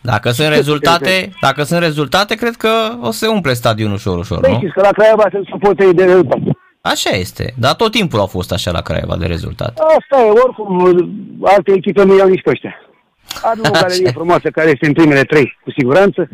Dacă 0.00 0.30
sunt 0.30 0.48
rezultate, 0.48 1.32
dacă 1.40 1.62
sunt 1.62 1.80
rezultate, 1.80 2.34
cred 2.34 2.54
că 2.54 2.68
o 3.00 3.10
să 3.10 3.18
se 3.18 3.26
umple 3.26 3.52
stadionul 3.52 3.94
ușor, 3.94 4.18
ușor, 4.18 4.40
păi, 4.40 4.58
nu? 4.62 4.70
că 4.74 4.80
la 4.80 4.90
Craiova 4.90 5.26
se 5.32 5.40
suporte 5.50 5.92
de 5.92 6.04
rezultat. 6.04 6.38
Așa 6.92 7.10
este, 7.10 7.54
dar 7.58 7.74
tot 7.74 7.90
timpul 7.90 8.18
au 8.18 8.26
fost 8.26 8.52
așa 8.52 8.70
la 8.70 8.80
Craiova 8.80 9.16
de 9.16 9.26
rezultat. 9.26 9.78
Asta 9.78 10.24
e, 10.26 10.30
oricum, 10.44 10.68
alte 11.42 11.72
echipe 11.72 12.04
nu 12.04 12.16
iau 12.16 12.28
nici 12.28 12.42
pe 12.42 12.50
ăștia. 12.50 12.74
Avem 13.42 13.64
o 13.68 13.70
galerie 13.80 14.10
frumoasă 14.10 14.48
care 14.50 14.70
este 14.70 14.86
în 14.86 14.92
primele 14.92 15.22
trei, 15.22 15.58
cu 15.62 15.70
siguranță. 15.70 16.28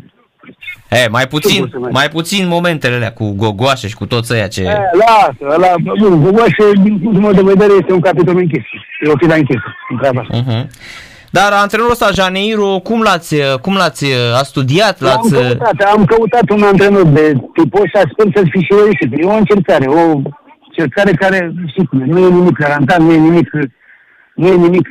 E, 0.89 1.07
mai 1.07 1.27
puțin, 1.27 1.71
mai 1.91 2.09
puțin 2.09 2.47
momentele 2.47 2.95
alea 2.95 3.13
cu 3.13 3.33
gogoașe 3.35 3.87
și 3.87 3.95
cu 3.95 4.05
toți 4.05 4.33
ăia 4.33 4.47
ce... 4.47 4.61
E, 4.61 4.77
lasă, 5.05 5.57
la, 5.57 5.73
nu, 5.95 6.17
gogoașe, 6.17 6.71
din 6.83 6.99
punctul 6.99 7.21
meu 7.21 7.33
de 7.33 7.53
vedere, 7.53 7.73
este 7.79 7.93
un 7.93 8.01
capitol 8.01 8.37
închis. 8.37 8.63
E 9.05 9.09
o 9.09 9.17
fila 9.17 9.35
închisă, 9.35 9.75
în 9.89 9.97
treaba 9.97 10.21
asta. 10.21 10.43
Uh-huh. 10.43 10.67
Dar 11.29 11.51
antrenorul 11.51 11.91
ăsta, 11.91 12.09
Janeiro, 12.13 12.79
cum 12.79 13.01
l-ați, 13.01 13.35
cum 13.61 13.73
l-ați 13.73 14.05
a 14.39 14.43
studiat? 14.43 15.01
L-ați... 15.01 15.35
Am, 15.35 15.41
căutat, 15.41 15.81
am 15.95 16.05
căutat 16.05 16.49
un 16.49 16.63
antrenor 16.63 17.05
de 17.05 17.35
tipul 17.53 17.81
ăsta, 17.85 18.09
sper 18.11 18.25
să 18.35 18.43
fi 18.51 18.59
și 18.59 18.73
reușit. 18.81 19.09
E 19.19 19.25
o 19.25 19.35
încercare, 19.35 19.85
o 19.87 20.21
încercare 20.71 21.11
care, 21.11 21.53
știi 21.67 21.85
cum 21.85 21.99
nu 21.99 22.19
e 22.19 22.29
nimic 22.29 22.57
garantat, 22.57 22.99
nu 22.99 23.11
e 23.11 23.17
nimic, 23.17 23.49
nu 24.33 24.47
e 24.47 24.55
nimic 24.55 24.87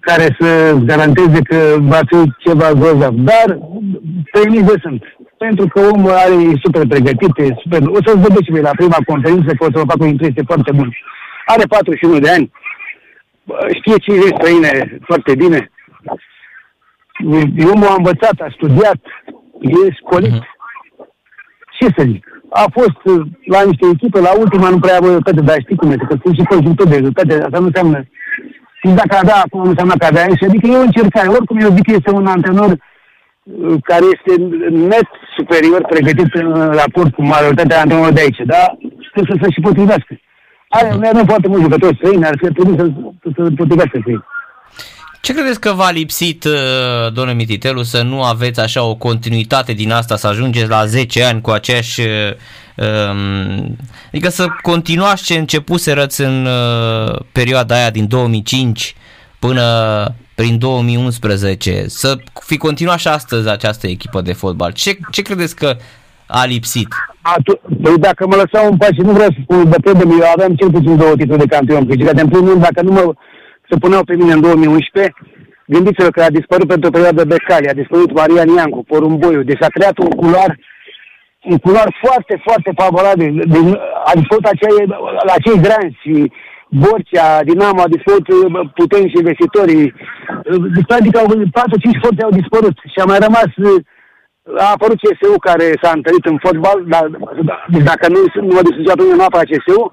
care 0.00 0.36
să 0.40 0.78
garanteze 0.84 1.40
că 1.42 1.76
va 1.80 2.00
fi 2.06 2.32
ceva 2.38 2.72
grozav. 2.72 3.14
Dar 3.14 3.58
premize 4.30 4.74
sunt. 4.82 5.02
Pentru 5.38 5.66
că 5.66 5.80
omul 5.80 6.10
are 6.10 6.34
e 6.34 6.62
super 6.64 6.86
pregătit, 6.86 7.38
e 7.38 7.54
super... 7.62 7.80
O 7.86 7.98
să-ți 8.04 8.24
vorbesc 8.24 8.42
și 8.42 8.50
la 8.50 8.70
prima 8.76 8.98
conferință 9.06 9.54
că 9.54 9.64
o 9.64 9.70
să 9.72 9.78
vă 9.78 9.84
fac 9.88 10.02
o 10.02 10.06
impresie 10.06 10.42
foarte 10.46 10.72
bună. 10.72 10.90
Are 11.46 11.64
41 11.68 12.18
de 12.18 12.30
ani, 12.30 12.50
știe 13.78 13.96
ce 13.96 14.12
e 14.12 14.36
străine 14.36 14.98
foarte 15.02 15.34
bine. 15.34 15.70
Omul 17.72 17.86
a 17.86 17.94
învățat, 17.96 18.36
a 18.40 18.48
studiat, 18.50 19.00
e 19.60 19.94
scolit. 20.00 20.32
Uh-huh. 20.32 20.50
Ce 21.78 21.86
să 21.96 22.02
zic? 22.06 22.31
A 22.52 22.64
fost 22.72 23.00
la 23.54 23.60
niște 23.62 23.86
echipe, 23.92 24.20
la 24.20 24.32
ultima 24.38 24.68
nu 24.68 24.78
prea 24.78 24.96
avea 24.96 25.08
rezultate, 25.08 25.40
dar 25.40 25.56
știi 25.60 25.76
cum 25.76 25.90
este, 25.90 26.06
că 26.08 26.16
sunt 26.22 26.34
și 26.34 26.50
conjuntul 26.52 26.86
de 26.88 26.96
rezultate, 26.96 27.32
asta 27.34 27.58
nu 27.58 27.66
înseamnă 27.66 27.98
și 28.80 28.88
dacă 29.00 29.14
avea 29.16 29.38
acum, 29.44 29.60
nu 29.62 29.68
înseamnă 29.68 29.94
că 29.98 30.06
avea 30.06 30.26
și 30.38 30.44
adică 30.44 30.66
e 30.66 30.82
o 30.82 30.88
încercare. 30.88 31.28
Oricum 31.28 31.58
eu 31.58 31.74
zic 31.76 31.84
că 31.86 31.92
este 31.94 32.10
un 32.10 32.26
antrenor 32.26 32.70
uh, 32.70 33.74
care 33.90 34.04
este 34.14 34.32
net 34.92 35.08
superior 35.36 35.82
pregătit 35.92 36.34
în 36.34 36.48
raport 36.80 37.14
cu 37.14 37.22
majoritatea 37.22 37.80
antrenorilor 37.80 38.16
de 38.16 38.20
aici, 38.20 38.40
dar 38.52 38.76
trebuie 39.12 39.32
să 39.32 39.42
se 39.42 39.50
și 39.50 39.60
potrivească. 39.60 40.12
Are, 40.68 40.88
noi 41.00 41.10
avem 41.12 41.26
foarte 41.32 41.48
mulți 41.48 41.62
jucători 41.62 41.96
străini, 41.96 42.24
ar 42.24 42.36
trebui 42.56 42.76
să, 42.78 42.84
să, 43.22 43.28
să 43.36 43.50
potrivească 43.56 43.98
cu 44.04 44.10
ei. 44.10 44.22
Ce 45.22 45.32
credeți 45.32 45.60
că 45.60 45.72
v-a 45.72 45.90
lipsit, 45.90 46.44
uh, 46.44 47.12
domnule 47.12 47.36
Mititelu, 47.36 47.82
să 47.82 48.02
nu 48.02 48.22
aveți 48.22 48.60
așa 48.60 48.82
o 48.82 48.94
continuitate 48.94 49.72
din 49.72 49.92
asta, 49.92 50.16
să 50.16 50.26
ajungeți 50.26 50.68
la 50.68 50.86
10 50.86 51.22
ani 51.22 51.40
cu 51.40 51.50
aceeași 51.50 52.00
uh, 52.00 52.06
Um, 52.76 53.76
adică 54.08 54.28
să 54.28 54.46
continuați 54.62 55.24
ce 55.24 55.34
începuserăți 55.34 56.20
în 56.20 56.46
uh, 56.46 57.20
perioada 57.32 57.74
aia 57.74 57.90
din 57.90 58.08
2005 58.08 58.94
până 59.38 59.62
prin 60.34 60.58
2011, 60.58 61.84
să 61.86 62.16
fi 62.32 62.56
continuat 62.56 62.98
și 62.98 63.08
astăzi 63.08 63.48
această 63.48 63.86
echipă 63.86 64.20
de 64.20 64.32
fotbal. 64.32 64.72
Ce, 64.72 64.96
ce 65.10 65.22
credeți 65.22 65.56
că 65.56 65.76
a 66.26 66.44
lipsit? 66.44 66.88
Păi 67.82 67.98
dacă 67.98 68.26
mă 68.26 68.34
lăsau 68.34 68.70
în 68.70 68.76
pace, 68.76 69.02
nu 69.02 69.12
vreau 69.12 69.28
să 69.28 69.36
spun, 69.42 69.70
de 69.70 70.14
eu 70.20 70.30
aveam 70.34 70.54
cel 70.54 70.70
puțin 70.70 70.96
două 70.96 71.14
titluri 71.16 71.46
de 71.46 71.54
campion 71.54 71.86
câștigate. 71.86 72.20
În 72.20 72.28
primul 72.28 72.48
rând, 72.48 72.62
dacă 72.62 72.82
nu 72.82 72.92
mă 72.92 73.14
se 73.72 73.78
puneau 73.78 74.04
pe 74.04 74.14
mine 74.20 74.32
în 74.32 74.40
2011, 74.40 75.14
gândiți-vă 75.66 76.10
că 76.10 76.22
a 76.22 76.36
dispărut 76.38 76.68
pentru 76.72 76.88
o 76.88 76.94
perioadă 76.96 77.24
Becali, 77.24 77.68
a 77.68 77.80
dispărut 77.80 78.10
Marian 78.12 78.48
Iancu, 78.48 78.84
Porumboiu, 78.92 79.42
deci 79.42 79.62
a 79.66 79.74
creat 79.76 79.96
un 79.98 80.10
culoar 80.20 80.50
un 81.52 81.58
culoar 81.64 81.88
foarte, 82.04 82.34
foarte 82.46 82.70
favorabil. 82.82 83.32
Din, 83.54 83.66
a 84.10 84.12
dispărut 84.20 84.44
acei, 84.44 84.86
la 85.30 85.36
cei 85.44 85.64
granți, 85.66 86.32
Borcea, 86.80 87.42
Dinamo, 87.48 87.80
a 87.82 87.94
dispărut 87.94 88.26
puternici 88.80 89.10
și 89.10 89.22
investitorii. 89.22 89.94
Adică 90.98 91.18
4-5 91.20 92.02
forțe 92.02 92.22
au 92.24 92.38
dispărut 92.40 92.76
și 92.92 92.98
a 93.00 93.04
mai 93.04 93.18
rămas 93.26 93.50
a 94.64 94.70
apărut 94.74 94.98
CSU 95.02 95.34
care 95.48 95.66
s-a 95.82 95.90
întărit 95.94 96.24
în 96.32 96.38
fotbal, 96.44 96.78
dar 96.92 97.04
deci 97.72 97.88
dacă 97.90 98.06
nu, 98.14 98.20
nu 98.46 98.54
mă 98.54 98.62
discuți 98.68 98.92
atunci 98.92 99.16
nu 99.16 99.24
apăra 99.24 99.50
CSU, 99.50 99.92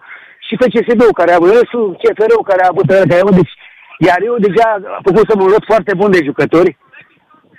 și 0.50 0.56
pe 0.60 0.68
CSD-ul 0.74 1.20
care 1.20 1.32
a 1.32 1.40
avut 1.40 1.52
răsul, 1.58 1.98
CFR-ul 2.02 2.50
care 2.50 2.62
a 2.64 2.72
avut 2.72 2.88
răsul, 2.90 3.36
deci, 3.40 3.54
iar 4.08 4.20
eu 4.30 4.36
deja 4.48 4.68
a 4.98 5.00
făcut 5.08 5.26
să 5.30 5.34
mă 5.36 5.44
lot 5.44 5.64
foarte 5.72 5.94
bun 6.00 6.12
de 6.12 6.28
jucători, 6.30 6.78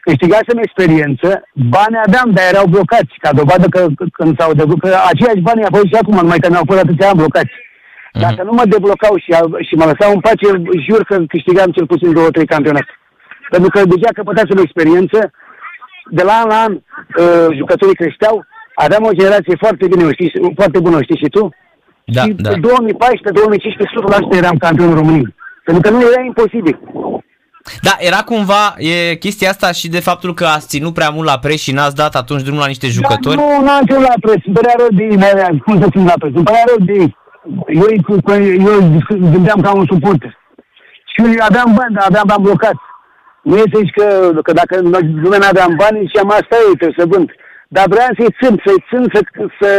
câștigasem 0.06 0.58
experiență, 0.58 1.28
bani 1.76 1.96
aveam, 2.06 2.28
dar 2.36 2.44
erau 2.52 2.66
blocați, 2.74 3.14
ca 3.24 3.30
dovadă 3.40 3.66
că, 3.74 3.80
că 3.98 4.04
când 4.18 4.32
s-au 4.38 4.52
deblocat, 4.60 4.90
că 4.90 4.98
aceiași 5.12 5.46
bani 5.48 5.64
au 5.66 5.74
fost 5.76 5.88
și 5.92 6.00
acum, 6.00 6.16
numai 6.20 6.42
că 6.42 6.48
mi-au 6.50 6.68
fost 6.70 6.82
atâția 6.82 7.08
ani 7.08 7.20
blocați. 7.22 7.54
Uh-huh. 7.56 8.22
Dacă 8.24 8.40
nu 8.48 8.52
mă 8.58 8.64
deblocau 8.72 9.14
și, 9.24 9.30
și 9.68 9.74
mă 9.80 9.84
lăsau 9.90 10.10
în 10.12 10.20
pace, 10.26 10.48
jur 10.88 11.00
că 11.08 11.14
câștigam 11.32 11.70
cel 11.76 11.86
puțin 11.92 12.12
două, 12.12 12.30
trei 12.30 12.52
campionate. 12.54 12.92
Pentru 13.52 13.70
că 13.74 13.80
deja 13.94 14.08
căpătasem 14.14 14.58
experiență, 14.58 15.18
de 16.18 16.22
la 16.28 16.34
an 16.42 16.48
la 16.52 16.58
an 16.66 16.72
uh, 16.74 17.48
jucătorii 17.58 18.00
creșteau, 18.02 18.44
aveam 18.74 19.04
o 19.04 19.16
generație 19.20 19.56
foarte 19.64 19.86
bine, 19.86 20.12
știi, 20.12 20.52
foarte 20.60 20.78
bună, 20.84 21.02
știi 21.02 21.22
și 21.22 21.28
tu? 21.36 21.42
Da, 22.04 22.22
și 22.22 22.30
da. 22.30 22.50
2014-2015, 22.50 22.56
100% 24.34 24.36
eram 24.42 24.56
campion 24.56 24.94
român. 24.94 25.34
Pentru 25.64 25.82
că 25.82 25.90
nu 25.90 26.00
era 26.12 26.22
imposibil. 26.24 26.78
Da, 27.82 27.94
era 27.98 28.20
cumva 28.30 28.74
e 28.76 29.14
chestia 29.14 29.50
asta 29.50 29.72
și 29.72 29.88
de 29.88 30.00
faptul 30.00 30.34
că 30.34 30.44
ați 30.44 30.68
ținut 30.68 30.94
prea 30.94 31.10
mult 31.10 31.26
la 31.26 31.38
preț 31.38 31.60
și 31.60 31.72
n-ați 31.72 31.94
dat 31.94 32.14
atunci 32.14 32.42
drumul 32.42 32.60
la 32.60 32.66
niște 32.66 32.86
da, 32.86 32.92
jucători? 32.92 33.36
Da, 33.36 33.42
nu, 33.42 33.64
n-am 33.64 33.84
ținut 33.86 34.02
la 34.02 34.18
preț, 34.20 34.40
îmi 34.44 34.54
părea 34.54 34.74
rău 34.78 34.90
de 34.90 35.02
ei, 35.02 35.62
cum 35.64 35.80
să 35.82 35.88
țin 35.90 36.04
la 36.04 36.18
preț, 36.18 36.34
îmi 36.34 36.44
părea 36.44 36.64
rău 36.70 36.80
de 36.88 36.92
ei. 36.92 37.18
Eu, 37.66 37.86
eu 38.70 38.78
gândeam 39.34 39.60
ca 39.60 39.72
un 39.72 39.86
suporter. 39.92 40.38
Și 41.10 41.20
aveam 41.48 41.70
bani, 41.78 41.94
dar 41.94 42.04
aveam 42.08 42.26
bani 42.26 42.42
blocați. 42.42 42.84
Nu 43.42 43.56
este 43.56 43.78
zici 43.82 43.96
că, 43.98 44.06
că 44.42 44.52
dacă 44.52 44.74
lumea 45.24 45.38
nu 45.38 45.50
aveam 45.52 45.72
bani, 45.76 46.08
și 46.10 46.16
am 46.16 46.30
asta 46.30 46.56
e, 46.56 46.76
trebuie 46.80 47.00
să 47.02 47.10
vând. 47.12 47.28
Dar 47.68 47.84
vreau 47.88 48.10
să-i 48.18 48.34
țin, 48.40 48.62
să-i 48.64 48.84
țin 48.88 49.02
să, 49.14 49.20
să, 49.60 49.70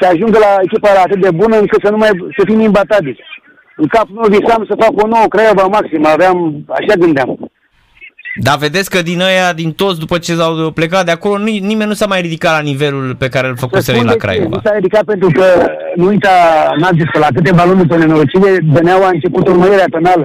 să 0.00 0.04
ajungă 0.12 0.38
la 0.38 0.52
echipa 0.66 0.90
atât 1.04 1.20
de 1.20 1.30
bună 1.30 1.56
încât 1.58 1.80
să 1.84 1.90
nu 1.90 1.96
mai 1.96 2.10
să 2.36 2.42
fim 2.48 2.60
imbatabili. 2.60 3.24
În 3.80 3.86
capul 3.86 4.14
meu 4.14 4.38
visam 4.38 4.62
să 4.68 4.74
fac 4.82 4.92
o 5.02 5.06
nouă 5.06 5.26
Craiova 5.28 5.66
maximă, 5.66 6.08
aveam, 6.08 6.64
așa 6.68 6.94
gândeam. 6.98 7.30
Dar 8.46 8.56
vedeți 8.58 8.90
că 8.90 9.02
din 9.02 9.20
aia, 9.20 9.52
din 9.52 9.70
toți, 9.72 9.98
după 9.98 10.18
ce 10.18 10.32
s-au 10.34 10.70
plecat 10.70 11.04
de 11.04 11.10
acolo, 11.10 11.36
nimeni 11.42 11.90
nu 11.92 12.00
s-a 12.00 12.06
mai 12.06 12.20
ridicat 12.20 12.52
la 12.58 12.68
nivelul 12.70 13.14
pe 13.22 13.28
care 13.28 13.46
îl 13.48 13.56
făcuse 13.56 14.02
la 14.02 14.12
Craiova. 14.24 14.56
Nu 14.56 14.60
s-a 14.64 14.74
ridicat 14.74 15.04
pentru 15.04 15.28
că, 15.38 15.46
nu 15.94 16.06
uita, 16.06 16.34
n-am 16.78 16.96
zis 17.00 17.08
că 17.12 17.18
la 17.18 17.34
câteva 17.34 17.64
luni 17.64 17.82
după 17.82 17.96
nenorocire, 17.96 18.50
Băneau 18.72 19.02
a 19.04 19.14
început 19.16 19.48
urmărirea 19.48 19.90
penală 19.90 20.24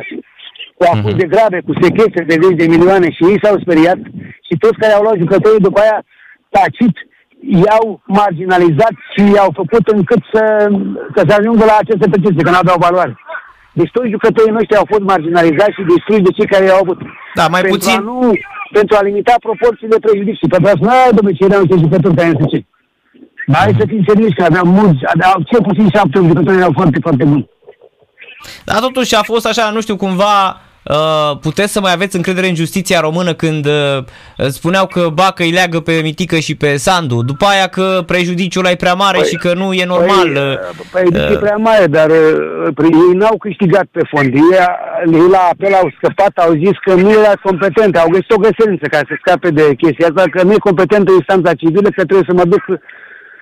cu 0.78 0.84
acuze 0.94 1.26
uh-huh. 1.26 1.34
grave, 1.34 1.60
cu 1.68 1.74
sechestre 1.82 2.24
de 2.24 2.36
zeci 2.42 2.60
de 2.62 2.72
milioane 2.74 3.12
și 3.12 3.24
ei 3.24 3.40
s-au 3.44 3.56
speriat 3.60 4.00
și 4.48 4.54
toți 4.64 4.80
care 4.82 4.94
au 4.94 5.04
luat 5.04 5.18
jucătorii 5.24 5.68
după 5.68 5.80
aia 5.80 5.98
tacit 6.50 6.96
i-au 7.64 8.02
marginalizat 8.06 8.96
și 9.12 9.22
i-au 9.36 9.52
făcut 9.56 9.88
încât 9.88 10.22
să, 10.34 10.44
să 11.16 11.22
se 11.28 11.34
ajungă 11.34 11.64
la 11.66 11.78
aceste 11.80 12.10
procese, 12.10 12.44
că 12.44 12.50
nu 12.50 12.62
aveau 12.62 12.78
valoare. 12.88 13.14
Deci 13.80 13.92
toți 13.96 14.14
jucătorii 14.16 14.58
noștri 14.58 14.76
au 14.82 14.88
fost 14.92 15.02
marginalizați 15.12 15.76
și 15.78 15.90
distruși 15.94 16.26
de 16.28 16.32
cei 16.38 16.48
care 16.54 16.64
i-au 16.66 16.80
avut. 16.84 17.00
Da, 17.40 17.46
mai 17.48 17.62
pentru 17.62 17.78
puțin. 17.80 17.98
A 18.00 18.02
nu, 18.10 18.32
pentru 18.78 18.94
a 19.00 19.02
limita 19.02 19.36
proporțiile 19.48 19.98
prejudicii. 20.06 20.48
Pentru 20.54 20.68
a 20.70 20.76
spune, 20.78 20.92
"Ai, 20.92 21.14
domnule, 21.18 21.36
ce 21.38 21.44
erau 21.50 21.62
niște 21.62 21.78
jucători 21.84 22.16
care 22.16 22.32
nu 22.40 22.48
ce. 22.54 22.60
Dar 23.52 23.62
hai 23.62 23.76
să 23.80 23.86
fim 23.88 24.04
serioși, 24.08 24.38
că 24.40 24.44
aveam 24.44 24.68
mulți, 24.80 25.02
aveam 25.14 25.38
cel 25.52 25.62
puțin 25.68 25.90
șapte 25.96 26.18
jucători 26.30 26.58
erau 26.62 26.72
foarte, 26.80 27.00
foarte 27.06 27.24
buni. 27.32 27.50
Dar 28.66 28.80
totuși 28.80 29.16
a 29.16 29.22
fost 29.32 29.46
așa, 29.52 29.70
nu 29.70 29.82
știu, 29.82 29.96
cumva 29.96 30.34
uh, 30.50 30.73
puteți 31.42 31.72
să 31.72 31.80
mai 31.80 31.92
aveți 31.92 32.16
încredere 32.16 32.48
în 32.48 32.56
justiția 32.56 33.00
română 33.00 33.34
când 33.34 33.66
uh, 33.66 34.04
spuneau 34.50 34.88
că 34.88 35.10
Bacă 35.14 35.44
îi 35.44 35.52
leagă 35.52 35.80
pe 35.80 36.00
Mitică 36.04 36.36
și 36.36 36.56
pe 36.56 36.78
Sandu, 36.78 37.24
după 37.24 37.46
aia 37.46 37.68
că 37.68 38.04
prejudiciul 38.06 38.64
ăla 38.64 38.72
e 38.72 38.76
prea 38.76 38.94
mare 38.94 39.20
Păi- 39.22 39.28
și 39.28 39.36
că 39.36 39.54
nu 39.54 39.74
e 39.74 39.86
normal. 39.86 40.32
Păi, 40.92 41.04
uh, 41.04 41.12
păi 41.12 41.22
uh, 41.22 41.32
e 41.32 41.38
prea 41.38 41.56
mare, 41.56 41.86
dar 41.86 42.10
uh, 42.10 42.90
ei 42.92 43.14
n-au 43.14 43.38
câștigat 43.38 43.86
pe 43.92 44.02
fond. 44.10 44.34
Ei, 44.34 44.42
ei 45.12 45.28
la 45.32 45.50
apel 45.52 45.74
au 45.74 45.92
scăpat, 45.98 46.38
au 46.38 46.54
zis 46.54 46.78
că 46.86 46.94
nu 46.94 47.10
era 47.10 47.34
competent, 47.44 47.98
au 47.98 48.10
găsit 48.10 48.32
o 48.32 48.38
găsărință 48.38 48.86
ca 48.90 48.98
să 48.98 49.14
scape 49.20 49.50
de 49.50 49.76
chestia 49.78 50.08
asta, 50.08 50.24
că 50.32 50.44
nu 50.44 50.52
e 50.52 50.68
competentă 50.70 51.12
instanța 51.12 51.54
civilă, 51.54 51.90
că 51.90 52.04
trebuie 52.06 52.28
să 52.28 52.34
mă 52.34 52.44
duc. 52.44 52.64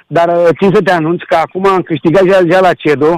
Dar 0.08 0.28
uh, 0.28 0.48
țin 0.60 0.70
să 0.74 0.82
te 0.82 0.92
anunț 0.92 1.22
că 1.28 1.36
acum 1.36 1.68
am 1.68 1.82
câștigat 1.82 2.24
deja 2.24 2.60
la 2.60 2.74
CEDO, 2.74 3.18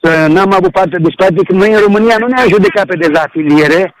că 0.00 0.10
n-am 0.34 0.52
avut 0.58 0.72
parte, 0.78 0.96
deci 1.00 1.14
practic 1.22 1.48
noi 1.50 1.70
în 1.72 1.80
România 1.86 2.16
nu 2.18 2.26
ne-am 2.26 2.48
judecat 2.48 2.84
pe 2.86 2.96
dezafiliere, 2.96 3.94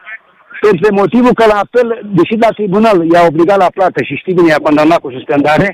pentru 0.60 0.94
motivul 0.94 1.32
că 1.38 1.44
la 1.52 1.58
apel, 1.64 1.88
deși 2.18 2.34
la 2.44 2.48
tribunal 2.58 2.96
i-a 3.12 3.22
obligat 3.30 3.58
la 3.64 3.70
plată 3.76 3.98
și 4.02 4.14
știi 4.20 4.34
bine, 4.38 4.48
i-a 4.48 4.66
condamnat 4.68 4.98
cu 5.00 5.10
suspendare, 5.16 5.68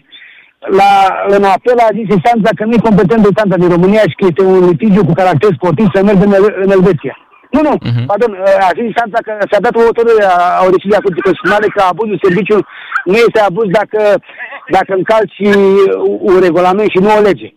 la, 0.79 0.91
în 1.37 1.43
apel 1.57 1.79
a 1.87 1.95
zis 1.99 2.09
instanța 2.17 2.51
că 2.57 2.65
nu 2.65 2.73
e 2.77 2.89
competentă 2.89 3.27
instanța 3.29 3.57
din 3.63 3.69
România 3.77 4.03
și 4.11 4.17
că 4.19 4.25
este 4.29 4.43
un 4.53 4.59
litigiu 4.71 5.05
cu 5.09 5.13
caracter 5.21 5.51
sportiv 5.59 5.87
să 5.95 6.03
meargă 6.03 6.25
în, 6.25 6.33
El- 6.39 6.57
în 6.65 6.71
Elveția. 6.77 7.17
Nu, 7.55 7.61
nu, 7.69 7.73
Mhm. 7.75 7.89
uh-huh. 7.89 8.07
pardon, 8.11 8.31
a 8.69 8.71
zis 8.77 8.85
instanța 8.91 9.19
că 9.27 9.33
s-a 9.51 9.61
dat 9.67 9.75
o 9.77 9.87
hotărâre, 9.89 10.25
a- 10.25 10.57
au 10.63 10.69
decis 10.75 10.93
a 10.95 11.05
Curții 11.05 11.23
Constituționale 11.27 11.67
că 11.75 11.81
abuzul 11.83 12.19
serviciu 12.27 12.59
nu 13.11 13.17
este 13.27 13.41
abuz 13.49 13.67
dacă, 13.81 14.01
dacă 14.77 14.91
încalci 15.01 15.39
un 16.31 16.37
regulament 16.47 16.91
și 16.91 16.99
nu 17.05 17.11
o 17.19 17.21
lege. 17.29 17.49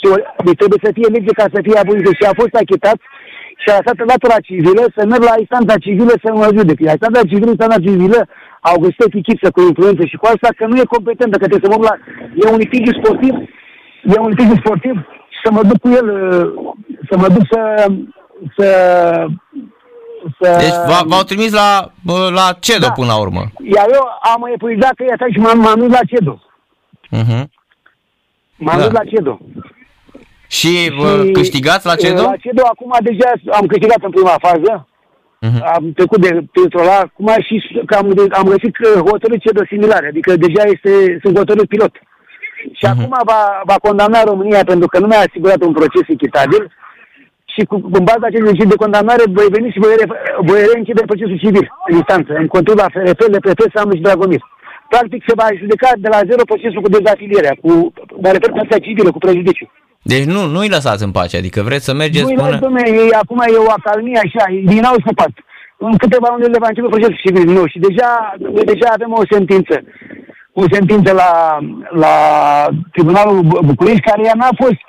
Și 0.00 0.06
o, 0.12 0.14
deci 0.46 0.60
trebuie 0.60 0.80
să 0.86 0.90
fie 0.96 1.08
lege 1.16 1.32
ca 1.40 1.46
să 1.54 1.58
fie 1.66 1.76
abuz. 1.82 1.98
Deci 2.08 2.24
a 2.30 2.38
fost 2.40 2.54
achitat 2.62 2.98
și 3.62 3.68
a 3.70 3.76
lăsat 3.78 3.98
latura 4.12 4.38
civilă 4.48 4.82
să 4.96 5.00
merg 5.12 5.22
la 5.30 5.36
instanța 5.44 5.74
civilă 5.84 6.14
să 6.24 6.28
mă 6.40 6.46
judece. 6.56 6.82
Iar 6.84 6.96
instanța 6.96 7.22
civilă, 7.30 7.50
instanța 7.50 7.78
civilă 7.86 8.20
au 8.70 8.76
găsit 8.84 9.00
o 9.06 9.12
chichiță 9.14 9.48
cu 9.54 9.60
influență 9.70 10.02
și 10.10 10.16
cu 10.20 10.26
asta 10.32 10.48
că 10.58 10.64
nu 10.66 10.76
e 10.82 10.94
competentă, 10.96 11.34
că 11.38 11.46
trebuie 11.46 11.64
să 11.66 11.70
mă 11.72 11.78
duc 11.80 11.88
la... 11.90 11.96
E 12.42 12.44
un 12.54 12.60
litigiu 12.64 12.92
sportiv, 13.00 13.34
e 14.14 14.16
un 14.24 14.30
litigiu 14.32 14.56
sportiv 14.64 14.94
și 15.34 15.38
să 15.44 15.50
mă 15.56 15.62
duc 15.68 15.78
cu 15.84 15.88
el, 16.00 16.06
uh, 16.20 16.46
să 17.08 17.14
mă 17.22 17.28
duc 17.34 17.44
să... 17.52 17.60
să 18.56 18.66
să... 20.40 20.56
Deci 20.58 20.68
v- 20.90 21.06
v-au 21.10 21.22
trimis 21.22 21.52
la, 21.52 21.92
uh, 22.06 22.28
la 22.38 22.46
CEDO 22.60 22.86
Da. 22.86 22.92
până 22.92 23.06
la 23.06 23.18
urmă. 23.20 23.42
Iar 23.76 23.86
eu 23.92 24.04
am 24.34 24.48
epuizat 24.54 24.92
că 24.96 25.02
e 25.04 25.12
așa 25.12 25.26
și 25.32 25.38
m-am, 25.38 25.58
m-am 25.58 25.78
dus 25.78 25.88
la 25.90 26.04
CEDO. 26.10 26.42
Uh-huh. 27.18 27.42
M-am 28.56 28.78
Da. 28.78 28.82
dus 28.84 28.92
la 28.92 29.04
CEDO. 29.04 29.38
Și 30.58 30.72
uh, 31.00 31.30
câștigați 31.38 31.86
la 31.90 31.94
CEDO? 32.02 32.22
La 32.22 32.36
CEDO 32.44 32.62
acum 32.74 32.92
deja 33.08 33.28
am 33.58 33.66
câștigat 33.72 34.00
în 34.08 34.10
prima 34.16 34.36
fază. 34.46 34.72
Mhm. 35.46 35.58
Am 35.74 35.82
trecut 35.98 36.20
de 36.26 36.30
filtrul 36.54 36.82
ăla, 36.84 36.96
acum 37.06 37.28
și 37.46 37.54
s- 37.64 37.84
că 37.88 37.94
am, 38.00 38.06
de- 38.18 38.34
am 38.40 38.46
găsit 38.54 38.72
că 38.80 38.88
hotărâri 39.10 39.40
CEDO 39.44 39.62
similare, 39.72 40.06
adică 40.12 40.30
deja 40.46 40.62
este, 40.74 40.90
sunt 41.22 41.34
hotărâri 41.40 41.72
pilot. 41.74 41.94
Și 42.78 42.84
Mhm. 42.86 42.90
acum 42.92 43.12
va, 43.32 43.42
va 43.70 43.76
condamna 43.86 44.22
România 44.30 44.62
pentru 44.72 44.88
că 44.92 44.96
nu 44.98 45.06
mi-a 45.06 45.22
asigurat 45.26 45.60
un 45.68 45.72
proces 45.80 46.04
echitabil 46.16 46.62
și 47.54 47.62
cu, 47.68 47.74
în 47.98 48.04
baza 48.10 48.24
acestui 48.26 48.50
decizii 48.50 48.72
de 48.74 48.82
condamnare 48.84 49.22
voi 49.38 49.48
veni 49.56 49.68
și 49.74 49.82
voi, 49.84 49.94
re, 50.00 50.06
voi 50.48 50.60
reînchide 50.70 51.02
procesul 51.10 51.38
civil 51.44 51.64
în 51.88 51.94
instanță, 52.00 52.30
în 52.42 52.46
control 52.54 52.76
la 52.82 52.88
FRP, 52.94 53.20
LPP, 53.34 53.60
Samuș 53.74 53.96
și 53.96 54.06
Dragomir. 54.06 54.42
Practic 54.92 55.20
se 55.28 55.34
va 55.40 55.46
judeca 55.62 55.88
de 56.04 56.08
la 56.14 56.20
zero 56.30 56.42
procesul 56.52 56.80
cu 56.84 56.90
dezafilierea, 56.96 57.54
cu, 57.62 57.68
mă 58.22 58.28
refer 58.34 58.50
partea 58.58 58.78
civilă, 58.86 59.10
cu 59.10 59.18
prejudiciu. 59.26 59.66
Deci 60.02 60.24
nu, 60.24 60.46
nu-i 60.46 60.68
lăsați 60.68 61.04
în 61.04 61.10
pace, 61.10 61.36
adică 61.36 61.62
vreți 61.62 61.84
să 61.84 61.94
mergeți 61.94 62.32
Nu, 62.32 62.34
până... 62.34 62.48
până... 62.48 62.58
domne, 62.58 62.82
e, 62.90 63.16
acum 63.22 63.40
e 63.40 63.56
o 63.56 63.70
acalmie 63.78 64.18
așa, 64.24 64.44
din 64.72 64.80
nou 64.88 64.96
scăpat. 65.04 65.32
În 65.78 65.96
câteva 65.96 66.28
luni 66.30 66.52
le 66.52 66.58
va 66.64 66.68
începe 66.68 66.88
procesul 66.94 67.20
civil 67.24 67.46
nou 67.52 67.66
și 67.66 67.78
deja, 67.78 68.10
noi 68.38 68.64
deja 68.72 68.88
avem 68.92 69.12
o 69.12 69.22
sentință. 69.30 69.74
O 70.52 70.64
sentință 70.72 71.10
la, 71.12 71.30
la 72.04 72.14
Tribunalul 72.94 73.40
Bu- 73.50 73.60
București 73.70 74.06
care 74.08 74.22
ea 74.24 74.36
n-a 74.36 74.52
fost 74.62 74.84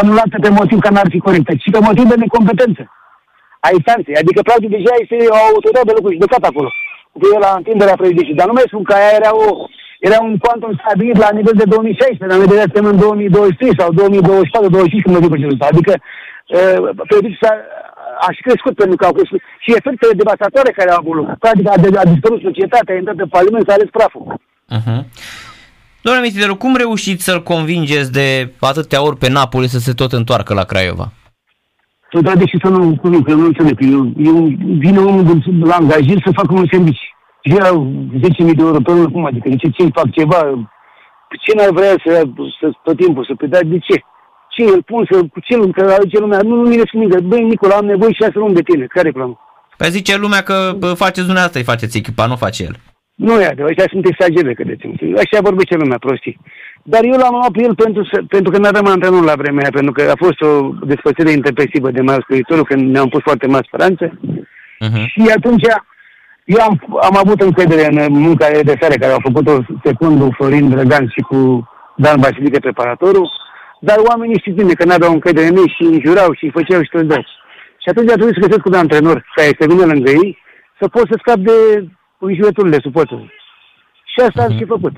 anulată 0.00 0.36
pe 0.40 0.48
motiv 0.48 0.78
că 0.78 0.90
n-ar 0.90 1.08
fi 1.14 1.18
corectă, 1.26 1.52
ci 1.62 1.70
pe 1.70 1.84
motiv 1.88 2.04
de 2.08 2.22
necompetență 2.24 2.82
a 3.66 3.68
instanței. 3.78 4.20
Adică, 4.22 4.40
practic, 4.42 4.70
deja 4.76 4.92
este 5.02 5.16
o 5.34 5.36
autoritate 5.48 5.88
de 5.90 5.96
lucru 5.98 6.12
judecat 6.18 6.42
acolo 6.50 6.70
cu 7.12 7.18
privire 7.18 7.40
la 7.46 7.52
întinderea 7.60 8.00
prejudiciului. 8.00 8.40
Dar 8.40 8.48
nu 8.50 8.56
mai 8.56 8.70
spun 8.70 8.82
că 8.88 8.92
aia 8.94 9.12
era, 9.20 9.30
o, 9.42 9.46
era 10.08 10.18
un 10.28 10.34
quantum 10.44 10.72
stabilit 10.80 11.16
la 11.24 11.30
nivel 11.38 11.56
de 11.62 11.66
2016, 11.74 12.28
dar 12.30 12.38
noi 12.40 12.52
deja 12.52 12.66
suntem 12.68 12.86
în 12.92 12.98
2023 12.98 13.78
sau 13.80 13.88
2024, 13.92 14.70
2025 14.70 15.02
când 15.02 15.14
merge 15.14 15.32
procesul 15.32 15.56
ăsta. 15.56 15.66
Adică 15.72 15.92
uh, 15.98 16.78
prejudiciul 17.08 17.42
s-a, 17.42 17.52
a 18.26 18.28
și 18.36 18.42
crescut 18.46 18.74
pentru 18.82 18.96
că 18.96 19.04
au 19.06 19.14
crescut 19.18 19.40
și 19.64 19.70
efectele 19.78 20.20
devastatoare 20.22 20.70
care 20.78 20.90
au 20.90 21.00
avut 21.00 21.14
loc. 21.18 21.28
Practic 21.44 21.66
a, 21.68 21.74
a 22.02 22.10
dispărut 22.12 22.40
societatea, 22.48 22.94
a 22.94 23.00
intrat 23.00 23.18
în 23.24 23.30
faliment, 23.36 23.64
s-a 23.66 23.76
ales 23.76 23.90
praful. 23.98 24.24
Uh-huh. 24.76 25.00
Domnule 26.04 26.26
Mititelu, 26.26 26.56
cum 26.62 26.72
reușiți 26.84 27.24
să-l 27.24 27.42
convingeți 27.52 28.12
de 28.18 28.26
atâtea 28.72 29.00
ori 29.06 29.20
pe 29.22 29.28
Napoli 29.38 29.74
să 29.74 29.78
se 29.86 29.92
tot 30.00 30.12
întoarcă 30.20 30.54
la 30.54 30.64
Craiova? 30.70 31.06
Tot 32.10 32.34
de 32.40 32.46
și 32.46 32.58
să 32.62 32.68
nu 32.68 32.96
cuvin, 33.02 33.22
că 33.22 33.32
nu 33.34 33.44
înțeleg. 33.44 33.74
că 33.78 33.84
Eu, 33.84 34.02
eu 34.30 34.36
vine 34.84 34.98
omul 34.98 35.24
de, 35.24 35.66
la 35.70 35.74
angajat 35.74 36.20
să 36.24 36.38
facă 36.40 36.52
un 36.54 36.66
sandwich. 36.72 37.02
Și 37.46 37.54
iau 37.54 37.76
10.000 38.46 38.54
de 38.56 38.62
euro 38.66 38.80
pe 38.80 38.92
lună, 38.92 39.10
cum 39.10 39.24
adică? 39.24 39.48
De 39.48 39.56
ce, 39.56 39.68
ce 39.68 39.96
fac 39.98 40.10
ceva? 40.10 40.40
Ce 41.44 41.52
n-ar 41.56 41.70
vrea 41.78 41.94
să, 42.04 42.12
să 42.60 42.66
tot 42.82 42.96
timpul 42.96 43.24
să 43.24 43.34
pe 43.34 43.46
dar 43.46 43.62
de 43.62 43.78
ce? 43.78 43.96
Ce 44.54 44.62
îl 44.62 44.82
pun 44.82 45.06
să, 45.10 45.16
cu 45.32 45.40
ce 45.40 45.70
că 45.70 45.94
aduce 45.98 46.18
lumea? 46.18 46.40
Nu, 46.42 46.54
nu 46.54 46.68
mine 46.68 46.82
să 46.90 46.92
nimic. 46.92 47.18
Băi, 47.18 47.42
Nicola, 47.42 47.74
am 47.76 47.84
nevoie 47.84 48.12
șase 48.12 48.38
luni 48.38 48.54
de 48.54 48.62
tine. 48.62 48.84
Care 48.86 49.08
e 49.08 49.18
problema? 49.18 49.40
Păi 49.76 49.90
zice 49.90 50.16
lumea 50.16 50.42
că 50.42 50.56
bă, 50.78 50.86
faceți 51.04 51.28
dumneavoastră, 51.30 51.58
îi 51.58 51.70
faceți 51.72 51.96
echipa, 51.96 52.26
nu 52.26 52.36
face 52.36 52.62
el. 52.62 52.74
Nu 53.14 53.40
e 53.40 53.46
adevărat, 53.46 53.70
ăștia 53.70 53.92
sunt 53.94 54.06
exagere, 54.06 54.54
credeți-mă. 54.54 54.92
Așa 55.22 55.48
vorbește 55.48 55.74
lumea, 55.76 55.98
prostii. 55.98 56.38
Dar 56.82 57.02
eu 57.04 57.18
l-am 57.22 57.34
luat 57.38 57.50
pe 57.50 57.62
el 57.62 57.74
pentru, 57.74 58.02
să, 58.10 58.22
pentru 58.28 58.50
că 58.50 58.58
nu 58.58 58.68
aveam 58.68 58.86
antrenor 58.86 59.24
la 59.24 59.40
vremea 59.42 59.62
aia, 59.62 59.76
pentru 59.78 59.92
că 59.92 60.02
a 60.14 60.16
fost 60.24 60.40
o 60.40 60.50
despărțire 60.90 61.30
interpesivă 61.30 61.90
de 61.90 62.00
mai 62.00 62.18
scriitorul, 62.20 62.64
când 62.64 62.82
ne-am 62.92 63.08
pus 63.08 63.22
foarte 63.28 63.46
mari 63.46 63.66
speranțe. 63.66 64.06
Uh-huh. 64.84 65.04
Și 65.12 65.22
atunci 65.36 65.66
eu 66.44 66.60
am, 66.62 67.00
am 67.00 67.16
avut 67.16 67.40
încredere 67.40 67.86
în 67.90 68.12
munca 68.12 68.48
de 68.62 68.76
sare 68.80 68.96
care 68.96 69.12
au 69.12 69.22
făcut-o 69.22 69.64
secundul 69.84 70.34
Florin 70.36 70.68
Drăgan 70.70 71.08
și 71.08 71.20
cu 71.20 71.68
Dan 71.96 72.20
Basilică 72.20 72.58
preparatorul, 72.58 73.30
dar 73.80 73.96
oamenii 74.08 74.38
știți 74.38 74.56
bine 74.56 74.72
că 74.72 74.84
n-aveau 74.84 75.12
încredere 75.12 75.46
în 75.46 75.56
ei 75.56 75.74
și 75.76 75.82
îi 75.82 76.02
jurau 76.04 76.32
și 76.32 76.44
îi 76.44 76.56
făceau 76.56 76.82
și 76.82 76.90
tot 76.90 77.10
Și 77.82 77.88
atunci 77.88 78.10
a 78.10 78.14
trebuit 78.18 78.36
să 78.36 78.46
găsesc 78.46 78.66
un 78.66 78.80
antrenor 78.82 79.24
care 79.34 79.56
să 79.58 79.66
vină 79.68 79.84
lângă 79.84 80.10
ei, 80.10 80.38
să 80.80 80.88
pot 80.88 81.06
să 81.10 81.16
scap 81.18 81.36
de 81.36 81.58
înjurăturile 82.18 82.78
suportului. 82.86 83.30
Și 84.12 84.18
asta 84.20 84.42
am 84.42 84.52
și 84.58 84.64
făcut. 84.64 84.94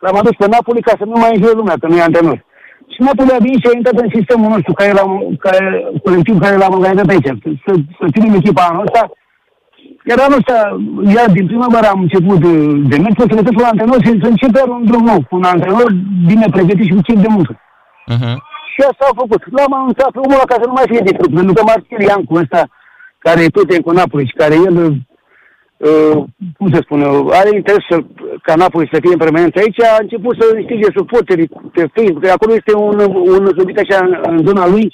L-am 0.00 0.16
adus 0.16 0.34
pe 0.38 0.46
Napoli 0.46 0.86
ca 0.88 0.94
să 0.98 1.04
nu 1.04 1.16
mai 1.22 1.34
înjure 1.34 1.54
lumea, 1.60 1.76
că 1.80 1.86
nu 1.86 1.96
e 1.96 2.02
antrenor. 2.02 2.44
Și 2.92 3.02
Napoli 3.02 3.36
a 3.36 3.44
venit 3.46 3.60
și 3.60 3.68
a 3.68 3.76
intrat 3.76 3.98
în 4.04 4.10
sistemul 4.16 4.48
nostru, 4.54 4.72
care 4.72 4.92
l-am, 4.92 5.36
care, 5.44 5.90
colectiv 6.04 6.38
care 6.40 6.56
l-am 6.56 6.72
organizat 6.72 7.08
aici. 7.08 7.30
Să, 7.64 7.72
să 7.98 8.04
ținem 8.12 8.34
echipa 8.34 8.62
anul 8.70 8.86
ăsta. 8.88 9.02
Iar 10.08 10.18
anul 10.18 10.40
ăsta, 10.42 10.56
iar 11.16 11.28
din 11.36 11.46
primăvară 11.46 11.86
am 11.90 12.00
început 12.06 12.38
de, 12.44 12.52
de 12.90 12.96
mers, 13.02 13.16
să 13.18 13.36
găsesc 13.38 13.58
un 13.60 13.70
antrenor 13.70 14.00
și 14.04 14.20
să 14.22 14.28
încep 14.30 14.52
iar 14.56 14.68
un 14.68 14.84
drum 14.90 15.04
nou, 15.10 15.20
cu 15.28 15.34
un 15.40 15.46
antrenor 15.54 15.88
bine 16.28 16.46
pregătit 16.50 16.86
și 16.88 16.96
cu 16.96 17.06
chip 17.06 17.18
de 17.24 17.30
muncă. 17.36 17.52
Uh-huh. 18.14 18.36
Și 18.72 18.80
asta 18.90 19.02
au 19.06 19.16
făcut. 19.22 19.42
L-am 19.56 19.72
anunțat 19.80 20.10
pe 20.12 20.18
omul 20.24 20.36
ăla 20.38 20.50
ca 20.50 20.56
să 20.60 20.66
nu 20.66 20.76
mai 20.78 20.90
fie 20.90 21.08
distrus, 21.08 21.30
pentru 21.38 21.52
că 21.54 21.62
Marcel 21.62 22.02
Iancu 22.06 22.34
ăsta, 22.42 22.60
care 23.24 23.40
e 23.42 23.56
tot 23.56 23.68
cu 23.86 23.92
Napoli 24.00 24.30
și 24.30 24.40
care 24.42 24.54
el, 24.68 24.76
uh, 25.88 26.16
cum 26.58 26.68
să 26.74 26.78
spun, 26.82 27.00
eu, 27.00 27.28
are 27.40 27.50
interes 27.58 27.84
să, 27.90 27.96
ca 28.46 28.54
Napoli 28.54 28.92
să 28.92 28.98
fie 29.02 29.12
în 29.16 29.24
permanență 29.24 29.56
aici, 29.58 29.82
a 29.82 29.96
început 30.04 30.34
să 30.38 30.44
stige 30.64 30.88
suporterii 30.98 31.50
pe 31.74 31.82
Facebook, 31.94 32.22
că 32.22 32.30
acolo 32.30 32.52
este 32.54 32.72
un, 32.74 32.96
un 33.34 33.42
subiect 33.58 33.80
așa 33.80 33.98
în, 34.06 34.12
în 34.30 34.36
zona 34.48 34.64
lui, 34.74 34.86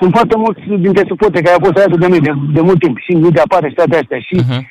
sunt 0.00 0.12
foarte 0.18 0.36
mulți 0.44 0.60
dintre 0.86 1.04
suporteri 1.08 1.44
care 1.44 1.56
au 1.56 1.64
fost 1.66 1.76
alături 1.76 2.00
de 2.00 2.06
noi 2.12 2.20
de, 2.20 2.32
de 2.56 2.60
mult 2.60 2.78
timp 2.84 2.96
și 3.06 3.12
nu 3.12 3.30
de 3.30 3.40
apare 3.40 3.68
și 3.68 3.74
toate 3.74 3.96
astea. 3.96 4.20
Și 4.28 4.36
Uh-huh. 4.40 4.62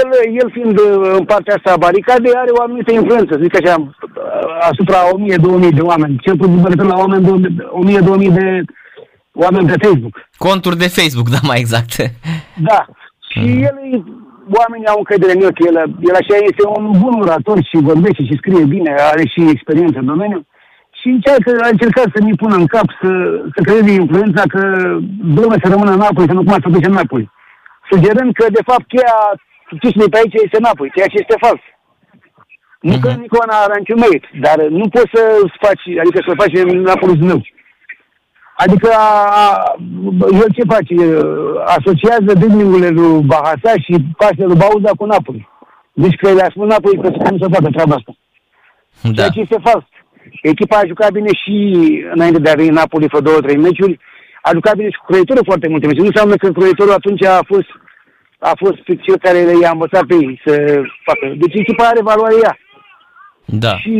el, 0.00 0.08
el 0.40 0.48
fiind 0.56 0.76
uh, 0.78 0.86
în 1.18 1.24
partea 1.24 1.54
asta 1.56 1.72
a 1.72 1.82
baricadei, 1.86 2.32
are 2.42 2.50
o 2.58 2.62
anumită 2.62 2.92
influență, 2.92 3.28
să 3.30 3.42
zic 3.42 3.54
așa, 3.56 3.74
asupra 4.70 4.98
1000-2000 5.68 5.74
de 5.78 5.84
oameni. 5.90 6.18
Cel 6.24 6.36
puțin 6.36 6.60
mă 6.60 6.68
refer 6.68 6.86
la 6.86 6.96
oameni 7.02 7.24
1000-2000 8.28 8.32
de 8.38 8.64
oameni 9.32 9.66
pe 9.70 9.76
Facebook. 9.84 10.14
Conturi 10.36 10.82
de 10.84 10.88
Facebook, 10.98 11.28
da, 11.28 11.40
mai 11.42 11.58
exact. 11.58 11.90
Da. 12.68 12.80
Și 13.30 13.40
el, 13.68 13.76
e- 13.92 14.04
oamenii 14.58 14.86
au 14.92 14.98
încredere 14.98 15.32
în 15.32 15.42
el, 15.46 15.52
că 15.52 15.62
el, 15.70 15.76
el 16.08 16.14
așa 16.22 16.36
este 16.50 16.62
un 16.76 16.84
bun 17.00 17.14
orator 17.20 17.58
și 17.68 17.86
vorbește 17.90 18.22
și 18.24 18.38
scrie 18.40 18.64
bine, 18.64 18.94
are 19.12 19.24
și 19.32 19.40
experiență 19.54 19.98
în 19.98 20.06
domeniu 20.06 20.46
și 21.06 21.12
încearcă, 21.18 21.50
a 21.66 21.68
încercat 21.74 22.08
să 22.14 22.20
mi 22.22 22.38
pună 22.42 22.56
în 22.62 22.66
cap 22.74 22.88
să, 23.00 23.10
să 23.54 23.60
creeze 23.66 23.90
influența 23.92 24.42
că 24.54 24.60
domnul 25.38 25.60
să 25.62 25.68
rămână 25.74 25.92
în 25.92 26.02
Napoli, 26.06 26.30
să 26.30 26.36
nu 26.36 26.44
cum 26.44 26.58
să 26.64 26.74
duce 26.74 26.88
în 26.90 26.98
Napoli. 27.00 27.30
Sugerând 27.90 28.30
că, 28.38 28.44
de 28.58 28.62
fapt, 28.70 28.86
cheia 28.92 29.18
succesului 29.70 30.12
pe 30.12 30.18
aici 30.18 30.42
este 30.44 30.58
Napoli, 30.68 30.94
ceea 30.94 31.10
ce 31.12 31.18
este 31.22 31.36
fals. 31.44 31.62
Nu 32.80 32.94
uh-huh. 32.94 33.02
că 33.02 33.08
mhm. 33.10 33.20
Nicola 33.20 33.56
are 33.64 33.76
niciun 33.78 33.98
merit, 34.04 34.24
dar 34.44 34.56
nu 34.80 34.86
poți 34.94 35.12
să 35.14 35.22
faci, 35.64 35.84
adică 36.02 36.18
să 36.26 36.40
faci 36.42 36.56
în 36.62 36.80
Napoli 36.90 37.26
meu. 37.30 37.40
Adică 38.64 38.88
a, 39.06 39.10
el 40.40 40.50
ce 40.56 40.72
face? 40.74 40.94
Asociază 41.78 42.30
driblingurile 42.40 42.90
lui 42.98 43.22
Bahasa 43.32 43.72
și 43.84 43.94
pasele 44.20 44.46
lui 44.50 44.62
Bauza 44.64 44.90
cu 44.98 45.04
Napoli. 45.14 45.48
Deci 45.92 46.16
că 46.20 46.32
le-a 46.32 46.50
spus 46.50 46.66
Napoli 46.68 47.00
că 47.00 47.08
nu 47.08 47.38
se 47.42 47.54
facă 47.56 47.68
treaba 47.76 47.94
asta. 47.98 48.12
Da. 49.02 49.12
Ceea 49.12 49.28
ce 49.28 49.40
este 49.40 49.58
fals. 49.68 49.86
Echipa 50.42 50.76
a 50.78 50.86
jucat 50.86 51.10
bine 51.10 51.32
și 51.42 51.54
înainte 52.14 52.38
de 52.38 52.50
a 52.50 52.54
veni 52.54 52.68
Napoli 52.68 53.08
fără 53.08 53.22
două, 53.22 53.40
trei 53.40 53.56
meciuri. 53.56 53.98
A 54.42 54.50
jucat 54.52 54.74
bine 54.76 54.90
și 54.90 54.98
cu 54.98 55.04
croitorul 55.10 55.48
foarte 55.50 55.68
multe 55.68 55.86
meciuri. 55.86 56.06
Nu 56.06 56.12
înseamnă 56.12 56.36
că 56.36 56.48
croitorul 56.58 56.92
atunci 56.92 57.24
a 57.24 57.38
fost, 57.52 57.70
a 58.38 58.52
fost 58.62 58.82
cel 59.04 59.18
care 59.18 59.38
i-a 59.62 59.70
învățat 59.72 60.04
pe 60.06 60.14
ei 60.14 60.40
să 60.44 60.54
facă. 61.08 61.24
Deci 61.42 61.54
echipa 61.54 61.84
are 61.88 62.02
valoare 62.10 62.34
ea. 62.42 62.54
Da. 63.44 63.74
Și 63.82 63.92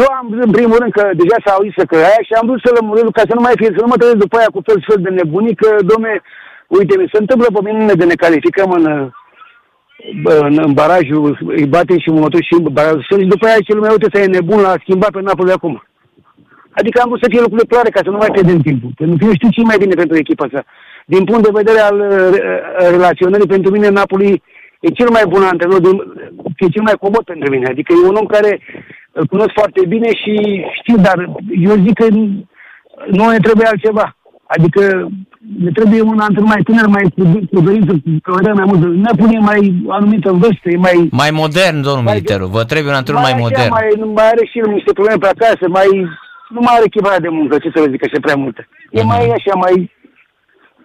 eu 0.00 0.06
am 0.18 0.26
vrut 0.30 0.44
în 0.48 0.50
primul 0.58 0.76
rând 0.80 0.92
că 0.92 1.04
deja 1.22 1.36
s-a 1.44 1.52
auzit 1.52 1.74
să 1.76 1.84
că 1.90 1.96
aia 1.96 2.22
și 2.28 2.32
am 2.38 2.46
vrut 2.48 2.60
să 2.64 2.70
lămuresc 2.76 3.10
ca 3.18 3.24
să 3.30 3.34
nu 3.34 3.44
mai 3.46 3.56
fie, 3.60 3.76
să 3.76 3.82
nu 3.82 3.90
mă 3.90 3.98
trăiesc 3.98 4.24
după 4.24 4.36
aia 4.36 4.50
cu 4.54 4.60
fel 4.66 4.78
fel 4.88 5.00
de 5.06 5.10
nebunii, 5.18 5.60
că, 5.62 5.68
domne, 5.92 6.12
uite, 6.78 6.94
se 7.12 7.18
întâmplă 7.20 7.46
pe 7.52 7.60
mine 7.64 7.94
de 8.00 8.04
ne 8.04 8.16
calificăm 8.24 8.70
în, 8.78 8.84
în, 10.24 10.58
în 10.66 10.72
barajul, 10.72 11.38
îi 11.46 11.66
bate 11.66 11.98
și 11.98 12.08
mătul 12.08 12.42
și 12.42 12.54
în 12.54 12.72
barajul 12.72 13.02
și 13.02 13.32
după 13.34 13.46
aia 13.46 13.66
ce 13.66 13.74
lumea, 13.74 13.90
uite, 13.90 14.08
să 14.12 14.20
e 14.20 14.26
nebun, 14.26 14.60
l-a 14.60 14.74
schimbat 14.80 15.10
pe 15.10 15.20
Napoli 15.20 15.52
acum. 15.52 15.84
Adică 16.70 17.00
am 17.00 17.08
vrut 17.08 17.22
să 17.22 17.30
fie 17.30 17.40
lucrurile 17.40 17.72
clare 17.72 17.90
ca 17.90 18.00
să 18.04 18.10
nu 18.10 18.16
mai 18.16 18.30
pierdem 18.32 18.60
timpul. 18.60 18.90
Pentru 18.96 19.16
că 19.16 19.24
eu 19.24 19.34
știu 19.34 19.50
ce 19.50 19.62
mai 19.62 19.78
bine 19.78 19.94
pentru 19.94 20.16
echipa 20.16 20.44
asta. 20.44 20.64
Din 21.06 21.24
punct 21.24 21.44
de 21.44 21.58
vedere 21.60 21.80
al 21.80 21.98
uh, 22.00 22.10
relaționării, 22.96 23.54
pentru 23.54 23.70
mine 23.70 23.88
Napoli 23.88 24.42
e 24.80 24.98
cel 24.98 25.10
mai 25.10 25.24
bun 25.28 25.42
antrenor, 25.42 25.80
e 26.56 26.74
cel 26.74 26.82
mai 26.82 26.96
comod 27.00 27.24
pentru 27.24 27.50
mine. 27.50 27.66
Adică 27.66 27.92
e 27.92 28.08
un 28.08 28.20
om 28.20 28.26
care 28.26 28.60
îl 29.12 29.26
cunosc 29.26 29.52
foarte 29.54 29.82
bine 29.86 30.10
și 30.22 30.64
știu, 30.80 30.96
dar 30.96 31.18
eu 31.68 31.74
zic 31.84 31.94
că 32.00 32.06
nu 33.18 33.24
ne 33.30 33.38
trebuie 33.46 33.66
altceva. 33.66 34.16
Adică 34.46 35.08
ne 35.64 35.70
trebuie 35.70 36.00
un 36.00 36.18
antrenor 36.18 36.48
mai 36.48 36.62
tânăr, 36.62 36.86
mai 36.86 37.02
cu, 37.16 37.22
cu 37.52 37.60
dorință, 37.60 37.92
cu 38.22 38.30
mai 38.54 38.64
mult. 38.66 38.80
Ne 39.06 39.10
punem 39.16 39.42
mai 39.42 39.84
anumită 39.88 40.30
în 40.30 40.38
vârstă, 40.38 40.68
mai... 40.76 41.08
Mai 41.10 41.30
modern, 41.30 41.80
domnul 41.86 42.02
mai, 42.02 42.12
Militeru. 42.12 42.46
Vă 42.46 42.64
trebuie 42.64 42.92
un 42.92 42.98
antrenor 42.98 43.22
mai, 43.22 43.32
mai 43.32 43.40
modern. 43.42 43.70
Mai, 43.70 43.88
mai 44.14 44.26
are 44.32 44.44
și 44.50 44.58
el 44.58 44.68
niște 44.68 44.92
probleme 44.92 45.18
pe 45.18 45.32
acasă, 45.34 45.64
mai... 45.68 45.88
Nu 46.54 46.60
mai 46.60 46.74
are 46.76 46.88
chiparea 46.88 47.20
de 47.26 47.28
muncă, 47.28 47.58
ce 47.58 47.70
să 47.74 47.80
vă 47.82 47.90
zic, 47.90 48.04
așa 48.04 48.18
prea 48.20 48.34
multă. 48.34 48.60
E 48.90 49.00
uh-huh. 49.00 49.10
mai 49.12 49.22
așa, 49.38 49.54
mai 49.54 49.90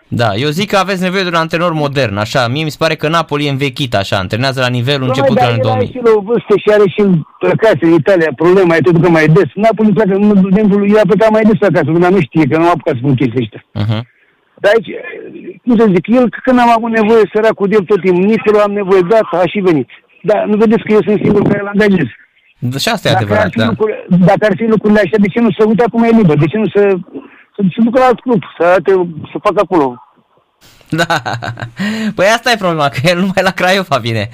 da, 0.08 0.30
eu 0.36 0.50
zic 0.50 0.70
că 0.70 0.78
aveți 0.78 1.02
nevoie 1.02 1.24
de 1.24 1.28
un 1.28 1.44
antrenor 1.46 1.74
modern, 1.74 2.18
așa. 2.18 2.48
Mie 2.48 2.64
mi 2.64 2.70
se 2.70 2.76
pare 2.80 2.96
că 2.96 3.08
Napoli 3.08 3.46
e 3.46 3.50
învechit, 3.50 3.96
așa, 3.96 4.18
antrenează 4.18 4.60
la 4.60 4.68
nivelul 4.68 5.08
început 5.08 5.38
al 5.38 5.58
2000. 5.62 5.72
Are 5.72 5.86
și 5.86 6.00
la 6.04 6.22
vârstă 6.30 6.54
și 6.58 6.70
are 6.76 6.88
și 6.96 7.04
plecat 7.40 7.78
în 7.82 7.94
Italia, 7.94 8.32
problema 8.36 8.76
e 8.76 8.80
tot 8.80 9.02
că 9.02 9.10
mai 9.10 9.28
des. 9.28 9.50
Napoli 9.54 9.94
pleacă, 9.94 10.18
de 10.18 10.48
exemplu, 10.50 10.88
eu 10.88 11.00
a 11.04 11.08
plecat 11.08 11.32
mai 11.32 11.42
des 11.42 11.68
acasă, 11.70 11.86
lumea 11.86 12.10
nu 12.10 12.20
știe, 12.20 12.46
că 12.50 12.58
nu 12.58 12.64
am 12.64 12.70
apucat 12.70 12.94
să 12.94 13.00
spun 13.02 13.16
chestia 13.16 13.42
ăștia. 13.42 13.66
Uh-huh. 13.82 14.02
Dar 14.62 14.72
aici, 14.76 14.90
cum 15.64 15.78
să 15.78 15.86
zic, 15.96 16.08
el 16.08 16.30
când 16.44 16.60
am 16.60 16.72
avut 16.78 16.92
nevoie 17.00 17.32
săracul 17.34 17.68
de 17.68 17.76
el 17.76 17.86
tot 17.86 18.02
timpul, 18.02 18.24
nici 18.24 18.64
am 18.66 18.72
nevoie, 18.72 19.02
dat, 19.10 19.28
a 19.32 19.46
și 19.46 19.60
venit. 19.60 19.90
Dar 20.22 20.46
nu 20.46 20.56
vedeți 20.58 20.84
că 20.84 20.92
eu 20.94 21.02
sunt 21.02 21.20
singur 21.24 21.42
care 21.42 21.62
l 21.64 21.72
angajez. 21.74 22.10
Da, 22.60 22.78
și 22.78 22.90
asta 22.90 23.10
e 23.10 23.16
adevărat, 23.16 23.56
da. 23.56 23.66
Lucruri, 23.66 24.06
dacă 24.30 24.44
ar 24.50 24.54
fi 24.56 24.66
lucrurile 24.66 25.02
așa, 25.04 25.18
de 25.26 25.28
ce 25.28 25.40
nu 25.40 25.52
să 25.52 25.64
uite 25.68 25.84
acum 25.84 26.04
e 26.04 26.18
liber? 26.20 26.38
De 26.38 26.46
ce 26.46 26.58
nu 26.58 26.68
să, 26.76 26.82
să, 27.56 27.60
să 27.74 27.80
ducă 27.84 28.00
la 28.00 28.06
alt 28.06 28.20
club, 28.20 28.42
să, 28.58 28.66
arate, 28.66 28.92
să 29.32 29.38
facă 29.48 29.60
acolo 29.64 30.05
Da. 31.02 31.22
Păi 32.16 32.26
asta 32.26 32.52
e 32.52 32.58
problema, 32.58 32.90
că 32.90 33.00
el 33.04 33.18
numai 33.20 33.44
la 33.44 33.52
Craiova 33.52 33.98
vine. 33.98 34.30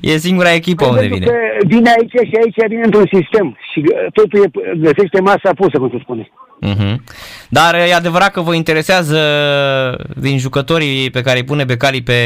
E 0.00 0.16
singura 0.16 0.52
echipă 0.52 0.84
păi 0.84 0.92
unde 0.92 1.14
vine. 1.14 1.26
Vine 1.66 1.90
aici 1.98 2.28
și 2.28 2.36
aici 2.42 2.68
vine 2.68 2.82
într-un 2.84 3.08
sistem 3.12 3.56
și 3.72 3.80
totul 4.12 4.42
e, 4.44 4.76
găsește 4.76 5.20
masa 5.20 5.50
pusă, 5.56 5.78
cum 5.78 5.90
se 5.90 5.98
spune. 6.02 6.30
Uh-huh. 6.62 6.96
Dar 7.48 7.74
e 7.74 7.94
adevărat 7.94 8.32
că 8.32 8.40
vă 8.40 8.54
interesează 8.54 9.20
din 10.16 10.38
jucătorii 10.38 11.10
pe 11.10 11.20
care 11.20 11.38
îi 11.38 11.44
pune 11.44 11.64
Becali 11.64 12.02
pe 12.02 12.20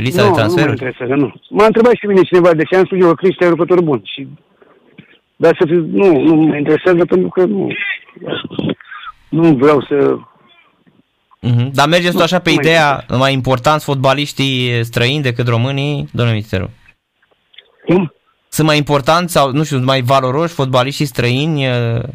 lista 0.00 0.22
nu, 0.22 0.28
de 0.28 0.34
transferuri? 0.34 0.72
Nu, 0.72 0.78
mă 0.80 0.86
interesează, 0.86 1.14
nu. 1.14 1.32
M-a 1.50 1.66
întrebat 1.66 1.92
și 1.94 2.06
mine 2.06 2.22
cineva, 2.22 2.52
de 2.54 2.62
ce 2.62 2.76
am 2.76 2.84
spus 2.84 2.98
eu 3.00 3.08
că 3.08 3.14
Cristi 3.14 3.44
e 3.44 3.46
jucător 3.46 3.82
bun. 3.82 4.00
Și... 4.04 4.28
Dar 5.36 5.56
să 5.58 5.64
fiu, 5.66 5.86
nu, 5.92 6.20
nu 6.20 6.34
mă 6.34 6.56
interesează 6.56 7.04
pentru 7.04 7.28
că 7.28 7.44
nu, 7.44 7.68
nu 9.28 9.54
vreau 9.54 9.84
să 9.88 10.18
Uh-huh. 11.42 11.70
Dar 11.72 11.88
mergeți 11.88 12.16
tu 12.16 12.22
așa 12.22 12.38
pe 12.38 12.50
ideea 12.50 13.04
mai 13.18 13.32
important 13.32 13.82
fotbaliștii 13.82 14.84
străini 14.84 15.22
decât 15.22 15.48
românii, 15.48 16.08
domnule 16.12 16.36
Ministeru? 16.36 16.70
Cum? 17.86 18.12
Sunt 18.48 18.66
mai 18.66 18.76
importanți 18.76 19.32
sau, 19.32 19.52
nu 19.52 19.64
știu, 19.64 19.78
mai 19.78 20.00
valoroși 20.00 20.54
fotbaliștii 20.54 21.04
străini? 21.04 21.66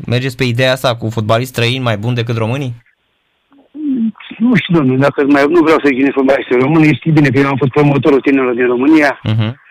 Mergeți 0.06 0.38
pe 0.38 0.44
ideea 0.44 0.72
asta 0.72 0.96
cu 0.96 1.10
fotbaliști 1.10 1.52
străini 1.54 1.84
mai 1.84 1.98
buni 1.98 2.16
decât 2.16 2.38
românii? 2.38 2.74
Nu 4.38 4.56
știu, 4.56 4.74
domnule, 4.76 4.98
dacă 4.98 5.24
mai, 5.28 5.46
nu 5.50 5.62
vreau 5.62 5.80
să 5.84 5.90
gine 5.90 6.12
fotbaliștii 6.14 6.60
români, 6.60 6.96
știi 6.96 7.12
bine 7.12 7.30
că 7.30 7.40
eu 7.40 7.48
am 7.48 7.58
fost 7.58 7.72
promotorul 7.72 8.22
tinerilor 8.22 8.54
din 8.54 8.68
România. 8.68 9.20
Uh-huh 9.30 9.63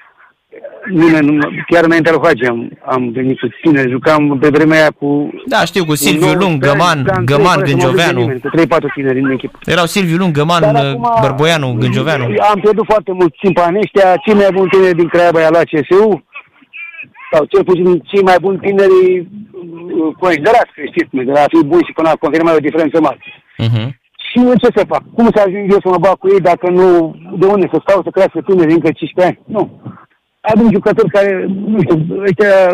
Bine, 0.91 1.21
nu, 1.21 1.39
chiar 1.67 1.85
înainte 1.85 2.11
al 2.11 2.21
face 2.23 2.47
am, 2.47 2.71
am 2.85 3.11
venit 3.11 3.39
cu 3.39 3.49
tine, 3.63 3.85
jucam 3.89 4.39
pe 4.39 4.49
vremea 4.49 4.79
aia 4.81 4.91
cu... 4.99 5.31
Da, 5.47 5.65
știu, 5.65 5.85
cu 5.85 5.95
Silviu 5.95 6.33
Lung, 6.33 6.59
Găman, 6.59 7.23
Găman, 7.25 7.61
Gânjoveanu. 7.65 8.27
Cu 8.27 8.51
3-4 8.61 8.93
tineri 8.95 9.21
în 9.21 9.31
echipă. 9.31 9.59
Erau 9.65 9.87
Silviu 9.87 10.17
Lung, 10.17 10.33
Găman, 10.33 10.63
Bărboianu, 11.21 11.77
Gânjoveanu. 11.79 12.25
Am 12.51 12.61
pierdut 12.61 12.85
foarte 12.85 13.13
mult 13.13 13.35
timp 13.41 13.57
în 13.69 13.77
ăștia, 13.77 14.17
cei 14.25 14.35
mai 14.35 14.49
buni 14.53 14.69
tineri 14.69 14.97
din 14.97 15.09
Craiova 15.09 15.41
i-a 15.41 15.51
luat 15.51 15.65
CSU, 15.65 16.25
sau 17.33 17.45
cel 17.45 17.65
puțin 17.65 18.01
cei 18.11 18.23
mai 18.23 18.37
buni 18.41 18.59
tineri 18.59 19.01
uh, 19.19 20.15
considerați 20.19 20.73
creștiți, 20.75 21.09
de 21.11 21.33
la 21.39 21.45
fi 21.53 21.65
buni 21.65 21.87
și 21.87 21.93
până 21.93 22.09
a 22.09 22.23
confirma 22.25 22.55
o 22.55 22.67
diferență 22.67 23.01
mare. 23.01 23.19
Uh-huh. 23.65 23.89
Și 24.29 24.39
în 24.39 24.57
ce 24.63 24.69
să 24.77 24.85
fac? 24.89 25.03
Cum 25.15 25.29
să 25.35 25.43
ajung 25.47 25.73
eu 25.73 25.81
să 25.83 25.89
mă 25.89 25.99
bag 26.01 26.17
cu 26.19 26.29
ei 26.35 26.41
dacă 26.41 26.71
nu... 26.71 26.87
De 27.41 27.47
unde 27.47 27.69
să 27.73 27.79
stau 27.81 28.03
să 28.03 28.11
crească 28.11 28.41
tineri 28.41 28.73
încă 28.73 28.91
15 28.91 29.21
ani? 29.27 29.39
Nu 29.55 29.63
avem 30.43 30.73
jucători 30.73 31.11
care, 31.11 31.47
nu 31.67 31.79
știu, 31.83 32.23
ăștia, 32.23 32.69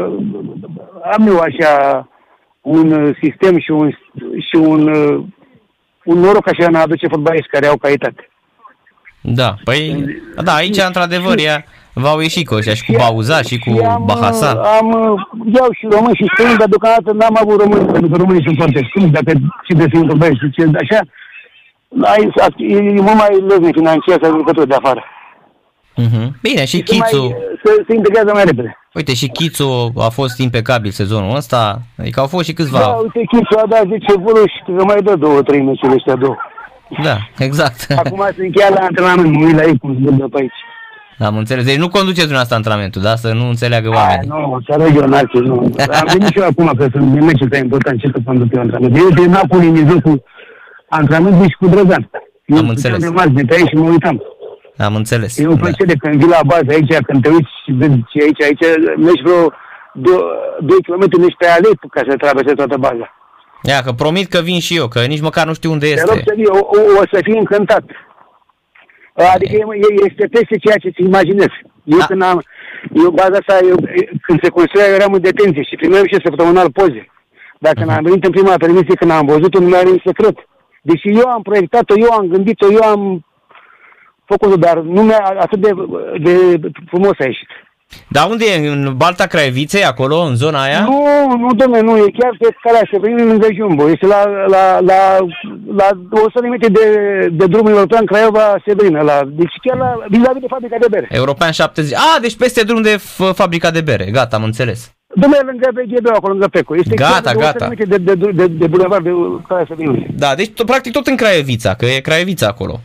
am 1.16 1.26
eu 1.26 1.38
așa 1.38 2.08
un 2.60 3.14
sistem 3.22 3.58
și 3.58 3.70
un, 3.70 3.90
și 4.48 4.56
un, 4.56 4.88
un 6.04 6.18
noroc 6.18 6.48
așa 6.48 6.66
în 6.66 6.74
a 6.74 6.80
aduce 6.80 7.06
fotbaliști 7.06 7.50
care 7.50 7.66
au 7.66 7.76
calitate. 7.76 8.28
Da, 9.20 9.54
păi, 9.64 10.04
da, 10.44 10.54
aici 10.54 10.86
într-adevăr 10.86 11.38
ea 11.38 11.64
v-au 11.92 12.20
ieșit 12.20 12.46
cu 12.46 12.54
ăștia 12.54 12.74
și 12.74 12.84
cu 12.84 12.92
Bauza 12.98 13.42
și 13.42 13.58
cu 13.58 13.84
am, 13.84 14.04
Bahasa. 14.06 14.50
Am, 14.50 14.88
iau 15.54 15.68
și 15.72 15.86
români 15.90 16.16
și 16.16 16.30
străini, 16.32 16.58
dar 16.58 16.68
deocamdată 16.68 17.12
n-am 17.12 17.36
avut 17.40 17.60
români, 17.60 17.92
pentru 17.92 18.10
că 18.10 18.16
românii 18.16 18.42
sunt 18.44 18.56
foarte 18.56 18.88
scumpi, 18.88 19.16
dacă 19.18 19.32
și 19.66 19.74
de 19.74 19.86
fi 19.90 19.96
un 19.96 20.08
fotbalist, 20.08 20.42
așa, 20.82 21.00
ai, 22.12 22.22
e 22.56 23.00
mult 23.00 23.18
mai 23.22 23.32
lăznic 23.48 23.74
financiar 23.74 24.18
să 24.20 24.24
ai 24.24 24.38
jucători 24.38 24.68
de 24.68 24.74
afară. 24.74 25.02
Uh-huh. 26.04 26.26
Bine, 26.42 26.64
și 26.64 26.82
Chițu... 26.82 27.36
Se, 27.64 27.70
se 27.88 27.94
integrează 27.94 28.30
mai 28.32 28.44
repede. 28.44 28.76
Uite, 28.94 29.14
și 29.14 29.28
Chițu 29.28 29.92
a 29.96 30.08
fost 30.08 30.38
impecabil 30.38 30.90
sezonul 30.90 31.36
ăsta, 31.36 31.80
adică 31.98 32.20
au 32.20 32.26
fost 32.26 32.44
și 32.44 32.52
câțiva... 32.52 32.78
Da, 32.78 32.86
uite, 32.86 33.20
Chițu 33.26 33.58
a 33.58 33.66
dat 33.68 33.84
10 33.88 34.14
goluri 34.20 34.52
și 34.52 34.72
că 34.76 34.84
mai 34.84 35.02
dă 35.02 35.14
două, 35.16 35.42
trei 35.42 35.62
meciuri 35.62 35.94
ăștia 35.94 36.14
două. 36.14 36.36
Da, 37.02 37.16
exact. 37.38 37.86
Acum 38.04 38.22
se 38.36 38.44
încheia 38.44 38.68
la 38.68 38.80
antrenament, 38.80 39.34
mă 39.34 39.44
uit 39.44 39.56
la 39.56 39.64
ei 39.64 39.78
cum 39.78 40.16
se 40.18 40.26
pe 40.26 40.38
aici. 40.40 40.60
Am 41.18 41.36
înțeles. 41.36 41.64
Deci 41.64 41.76
nu 41.76 41.88
conduceți 41.88 42.28
dumneavoastră 42.30 42.56
antrenamentul, 42.56 43.02
da? 43.02 43.14
Să 43.16 43.32
nu 43.32 43.48
înțeleagă 43.48 43.88
oamenii. 43.88 44.28
nu, 44.28 44.60
să 44.66 44.82
regional, 44.82 45.30
nu. 45.32 45.72
Am 46.00 46.06
venit 46.12 46.28
și 46.28 46.38
eu 46.38 46.44
acum 46.44 46.72
că 46.76 46.86
sunt 46.92 47.12
din 47.12 47.24
meciul 47.24 47.46
ăsta 47.46 47.56
important, 47.56 48.00
ce 48.00 48.10
să 48.12 48.18
conduc 48.24 48.54
eu 48.54 48.60
antrenament. 48.60 48.96
Eu 48.96 49.08
de 49.08 49.26
Napoli 49.26 49.66
în 49.66 49.72
mijlocul 49.72 50.22
antrenamentului 50.88 51.48
și 51.48 51.56
cu 51.56 51.66
Drăgan. 51.66 52.10
Am 52.56 52.68
înțeles. 52.68 53.04
Eu 53.04 53.12
de 53.28 53.42
pe 53.48 53.54
aici 53.54 53.68
și 53.68 53.74
mă 53.74 53.88
uitam. 53.88 54.22
Am 54.78 54.94
înțeles. 54.94 55.38
E 55.38 55.46
o 55.46 55.56
plăcere 55.56 55.94
da. 55.94 56.08
când 56.08 56.20
vii 56.20 56.28
la 56.28 56.40
bază 56.46 56.66
aici, 56.68 56.96
când 57.06 57.22
te 57.22 57.28
uiți 57.28 57.50
și 57.64 57.72
vezi 57.72 58.04
ce 58.08 58.22
aici, 58.22 58.42
aici, 58.42 58.64
mergi 58.96 59.22
vreo 59.22 59.52
2 59.92 60.82
km, 60.86 61.18
mergi 61.18 61.36
pe 61.38 61.46
alei 61.46 61.78
ca 61.90 62.02
să 62.08 62.16
traversezi 62.16 62.54
toată 62.54 62.76
baza. 62.76 63.06
Ia, 63.62 63.80
că 63.80 63.92
promit 63.92 64.28
că 64.28 64.40
vin 64.40 64.60
și 64.60 64.76
eu, 64.76 64.88
că 64.88 65.00
nici 65.04 65.20
măcar 65.20 65.46
nu 65.46 65.54
știu 65.54 65.70
unde 65.70 65.86
este. 65.86 66.04
Te 66.04 66.10
rog 66.10 66.20
să 66.26 66.32
vii, 66.36 66.46
o, 66.46 66.58
o, 66.58 66.80
o 67.00 67.02
să 67.12 67.18
fii 67.22 67.38
încântat. 67.38 67.84
Adică 69.34 69.56
e, 69.56 70.06
este 70.08 70.26
peste 70.26 70.56
ceea 70.56 70.76
ce 70.76 70.88
ți 70.88 71.02
imaginezi. 71.02 71.56
Eu 71.84 71.98
da. 71.98 72.04
când 72.04 72.22
am, 72.22 72.42
eu 72.94 73.10
baza 73.10 73.36
asta, 73.40 73.66
eu, 73.68 73.76
când 74.20 74.38
se 74.42 74.48
construia, 74.48 74.86
eu 74.88 74.94
eram 74.94 75.12
în 75.12 75.20
detenție 75.20 75.62
și 75.62 75.76
primeam 75.76 76.06
și 76.06 76.24
săptămânal 76.24 76.70
poze. 76.70 77.10
Dar 77.58 77.72
când 77.74 77.90
uh-huh. 77.90 77.96
am 77.96 78.04
venit 78.04 78.24
în 78.24 78.30
prima 78.30 78.54
permisie, 78.56 78.94
când 78.94 79.10
am 79.10 79.26
văzut-o, 79.26 79.58
nu 79.60 79.66
mi-a 79.68 79.82
secret. 80.04 80.36
Deși 80.82 81.08
eu 81.08 81.28
am 81.28 81.42
proiectat-o, 81.42 81.94
eu 81.98 82.10
am 82.10 82.26
gândit-o, 82.26 82.66
eu 82.72 82.82
am 82.82 83.24
făcut 84.28 84.60
dar 84.60 84.76
nu 84.80 85.02
mi-a 85.02 85.34
atât 85.38 85.60
de, 85.60 85.70
de 86.22 86.32
frumos 86.86 87.12
a 87.18 87.24
ieșit. 87.24 87.48
Dar 88.08 88.30
unde 88.30 88.44
e? 88.44 88.68
În 88.68 88.94
Balta 88.96 89.26
Craiviței, 89.26 89.84
acolo, 89.84 90.16
în 90.20 90.34
zona 90.34 90.62
aia? 90.62 90.80
Nu, 90.80 91.36
nu, 91.38 91.52
domnule, 91.54 91.80
nu, 91.80 91.96
e 91.96 92.10
chiar 92.18 92.36
pe 92.38 92.48
calea 92.62 92.88
Severin, 92.92 93.26
lângă 93.26 93.46
Jumbo. 93.56 93.88
Este 93.88 94.06
la, 94.06 94.24
la, 94.46 94.80
la, 94.80 95.16
la 95.76 95.88
100 96.10 96.40
de 96.40 96.46
metri 96.48 96.70
de, 96.72 96.86
de 97.32 97.46
drumul 97.46 97.70
european 97.70 98.04
Craiova-Severin. 98.04 98.94
La, 98.96 99.20
deci 99.26 99.52
chiar 99.62 99.76
la, 99.76 99.94
vis-a-vis 100.08 100.40
de 100.40 100.46
fabrica 100.48 100.76
de 100.80 100.86
bere. 100.90 101.06
European 101.10 101.50
70. 101.50 101.94
A, 101.94 102.18
deci 102.20 102.36
peste 102.36 102.62
drum 102.62 102.82
de 102.82 102.96
f- 102.96 103.34
fabrica 103.34 103.70
de 103.70 103.80
bere. 103.80 104.04
Gata, 104.04 104.36
am 104.36 104.42
înțeles. 104.42 104.92
Domnule, 105.14 105.42
lângă 105.44 105.68
BGB, 105.74 106.06
acolo, 106.14 106.32
lângă 106.32 106.48
Peco. 106.48 106.76
Este 106.76 106.94
Gata, 106.94 107.20
chiar 107.20 107.34
de 107.36 107.38
100 107.44 107.58
gata. 107.58 107.58
de 107.58 107.68
metri 107.68 107.88
de, 107.88 107.96
de, 107.96 108.14
de, 108.14 108.30
de, 108.32 108.46
de 108.46 108.66
bulevard 108.66 109.04
de 109.04 109.10
calea 109.48 109.64
Severin. 109.68 110.06
Da, 110.16 110.34
deci 110.34 110.50
tot, 110.50 110.66
practic 110.66 110.92
tot 110.92 111.06
în 111.06 111.16
Craievița, 111.16 111.74
că 111.74 111.84
e 111.86 112.00
Craievița 112.00 112.46
acolo. 112.46 112.80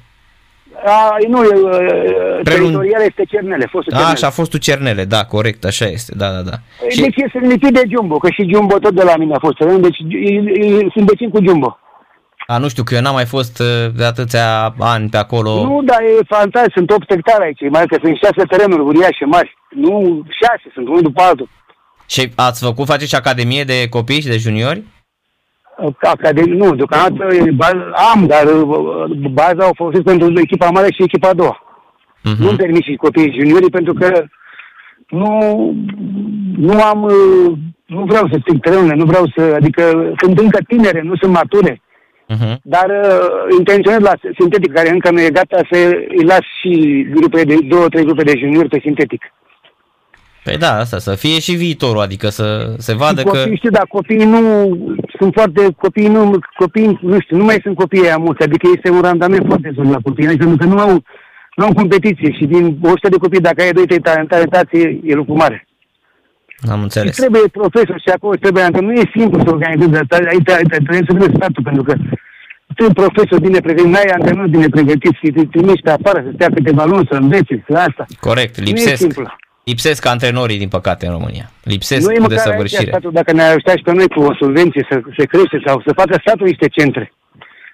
A, 0.86 1.15
nu, 1.28 1.43
e, 1.43 1.48
uh, 1.48 1.78
Prelung- 2.43 2.43
teritorial 2.43 3.02
este 3.02 3.24
Cernele, 3.28 3.67
fostul 3.72 3.93
A, 3.93 3.98
Cernele. 3.98 4.17
și 4.17 4.26
a 4.26 4.30
fost 4.30 4.50
tu 4.50 4.58
Cernele, 4.58 5.04
da, 5.06 5.26
corect, 5.26 5.63
așa 5.65 5.86
este, 5.86 6.13
da, 6.17 6.30
da, 6.32 6.41
da. 6.41 6.52
Și... 6.89 6.96
Și, 6.96 7.02
Deci 7.02 7.15
este 7.15 7.39
lipit 7.39 7.74
de 7.74 7.82
Jumbo, 7.96 8.17
că 8.17 8.28
și 8.32 8.50
Jumbo 8.54 8.78
tot 8.80 8.93
de 8.96 9.04
la 9.04 9.15
mine 9.15 9.34
a 9.34 9.39
fost 9.39 9.58
teren, 9.58 9.82
deci 9.82 9.98
e- 10.10 10.65
e- 10.65 10.88
sunt 10.93 11.06
vecin 11.08 11.30
cu 11.30 11.39
Jumbo. 11.48 11.78
a, 12.48 12.58
nu 12.58 12.67
știu, 12.67 12.84
că 12.84 12.96
eu 12.96 13.02
n-am 13.02 13.13
mai 13.13 13.26
fost 13.26 13.60
uh, 13.60 13.91
de 13.96 14.04
atâția 14.06 14.76
ani 14.80 15.10
pe 15.10 15.17
acolo. 15.17 15.50
Nu, 15.63 15.82
dar 15.86 16.02
e 16.02 16.24
fantastic, 16.28 16.74
sunt 16.74 16.89
8 16.91 17.10
hectare 17.13 17.43
aici, 17.43 17.69
mai 17.72 17.86
că 17.86 17.98
sunt 18.04 18.17
6 18.17 18.32
terenuri 18.50 18.82
uriașe 18.82 19.26
mari. 19.26 19.58
Nu, 19.69 20.24
6, 20.41 20.62
sunt 20.74 20.88
unul 20.88 21.02
după 21.02 21.22
altul. 21.22 21.50
Și 22.08 22.32
ați 22.36 22.63
făcut, 22.63 22.86
faceți 22.88 23.10
și 23.10 23.15
academie 23.15 23.63
de 23.63 23.89
copii 23.89 24.22
și 24.22 24.28
de 24.28 24.38
juniori? 24.38 24.84
Academie, 26.01 26.53
nu, 26.53 26.75
deocamdată 26.75 27.36
e 27.36 27.51
ba- 27.51 27.91
am, 28.13 28.25
dar 28.25 28.45
uh, 28.45 29.29
baza 29.31 29.69
o 29.69 29.73
folosesc 29.75 30.03
pentru 30.03 30.31
echipa 30.36 30.69
mare 30.69 30.88
și 30.91 31.03
echipa 31.03 31.29
a 31.29 31.33
doua. 31.33 31.63
Mhm. 32.23 32.43
Nu-mi 32.43 32.57
permit 32.57 32.83
și 32.83 32.95
copiii 32.95 33.36
juniorii 33.38 33.69
pentru 33.69 33.93
că 33.93 34.23
nu, 35.09 35.29
nu 36.57 36.81
am, 36.81 37.03
uh, 37.03 37.53
nu 37.86 38.03
vreau 38.03 38.27
să 38.31 38.38
stric 38.41 38.62
terenurile, 38.62 38.95
nu 38.95 39.05
vreau 39.05 39.25
să, 39.36 39.41
adică 39.55 40.13
sunt 40.17 40.39
încă 40.39 40.59
tinere, 40.67 41.01
nu 41.01 41.15
sunt 41.15 41.33
mature. 41.33 41.81
Mhm. 42.27 42.59
Dar 42.63 42.89
uh, 42.89 43.55
intenționez 43.57 43.99
la 43.99 44.13
sintetic, 44.39 44.73
care 44.73 44.89
încă 44.89 45.12
nu 45.12 45.21
e 45.21 45.29
gata, 45.29 45.62
să 45.71 45.77
îi 46.17 46.25
las 46.25 46.45
și 46.59 47.05
grupe 47.13 47.43
de, 47.43 47.57
două, 47.67 47.88
trei 47.88 48.03
grupe 48.03 48.23
de 48.23 48.38
juniori 48.38 48.69
pe 48.69 48.79
sintetic. 48.81 49.21
Păi 50.43 50.58
da, 50.58 50.71
asta, 50.79 50.97
să 50.97 51.15
fie 51.15 51.39
și 51.39 51.53
viitorul, 51.56 52.01
adică 52.01 52.27
să 52.29 52.75
se 52.77 52.93
vadă 52.93 53.19
Și 53.19 53.25
că... 53.25 53.38
copiii, 53.38 53.56
știu, 53.58 53.69
dar 53.69 53.86
copiii 53.88 54.25
nu 54.25 54.41
sunt 55.19 55.34
foarte, 55.34 55.62
copiii 55.77 56.08
nu, 56.08 56.39
copiii, 56.58 56.99
nu 57.01 57.19
știu, 57.19 57.38
nu 57.38 57.43
mai 57.43 57.60
sunt 57.63 57.75
copiii 57.75 58.03
aia 58.03 58.17
mulți, 58.17 58.43
adică 58.43 58.67
este 58.75 58.89
un 58.89 59.01
randament 59.01 59.45
foarte 59.47 59.71
zon 59.75 59.89
la 59.91 59.97
copii, 60.03 60.27
adică 60.27 60.45
pentru 60.45 60.67
că 60.67 60.73
nu 60.73 60.79
au, 60.79 61.03
nu 61.56 61.65
au 61.65 61.73
competiție 61.73 62.32
și 62.32 62.45
din 62.45 62.77
100 62.82 63.10
de 63.10 63.17
copii, 63.17 63.39
dacă 63.39 63.62
ai 63.62 63.69
2-3 63.99 64.01
talentați, 64.27 64.75
e, 64.75 64.99
e 65.03 65.13
lucru 65.13 65.34
mare. 65.34 65.67
Am 66.69 66.77
Și 66.77 66.84
înțeles. 66.84 67.15
trebuie 67.15 67.41
profesor 67.51 67.99
și 67.99 68.10
acolo 68.15 68.36
trebuie, 68.36 68.63
că 68.71 68.82
nu 68.82 68.91
e 68.93 69.12
simplu 69.17 69.39
să 69.43 69.49
organizezi 69.49 69.95
asta, 70.01 70.15
aici 70.15 70.49
aici 70.49 70.67
trebuie 70.67 71.03
să 71.08 71.13
vezi 71.13 71.36
statul, 71.36 71.63
pentru 71.63 71.84
că 71.84 71.93
tu 72.75 72.86
un 72.86 72.93
profesor 72.93 73.39
bine 73.39 73.60
pregătit, 73.60 73.91
n-ai 73.91 74.13
antrenori 74.17 74.49
bine 74.49 74.67
pregătiți 74.67 75.19
și 75.23 75.32
te 75.32 75.45
trimiți 75.45 75.82
pe 75.82 75.89
afară 75.91 76.19
să 76.25 76.32
stea 76.34 76.49
câteva 76.53 76.86
luni, 76.86 77.08
să 77.12 77.15
învețe, 77.17 77.63
să 77.69 77.73
asta. 77.77 78.06
Corect, 78.19 78.58
Nu 78.58 78.63
e 78.63 78.65
lipsesc. 78.69 78.95
simplu. 78.95 79.36
Lipsesc 79.63 80.06
antrenorii, 80.06 80.58
din 80.58 80.67
păcate, 80.67 81.06
în 81.06 81.12
România. 81.12 81.45
Lipsesc 81.63 82.06
Nu 82.08 82.12
e 82.12 82.15
cu 82.15 82.21
măcar 82.21 82.38
aici 82.38 82.45
desăvârșire. 82.45 82.91
statul, 82.91 83.12
dacă 83.12 83.32
ne-ar 83.32 83.49
ajuta 83.49 83.71
și 83.76 83.84
pe 83.84 83.91
noi 83.93 84.08
cu 84.08 84.19
o 84.21 84.34
subvenție 84.34 84.88
să 84.89 85.02
se 85.17 85.26
crește 85.26 85.62
sau 85.65 85.82
să 85.86 85.93
facă 85.93 86.17
statul 86.21 86.47
niște 86.47 86.67
centre. 86.67 87.13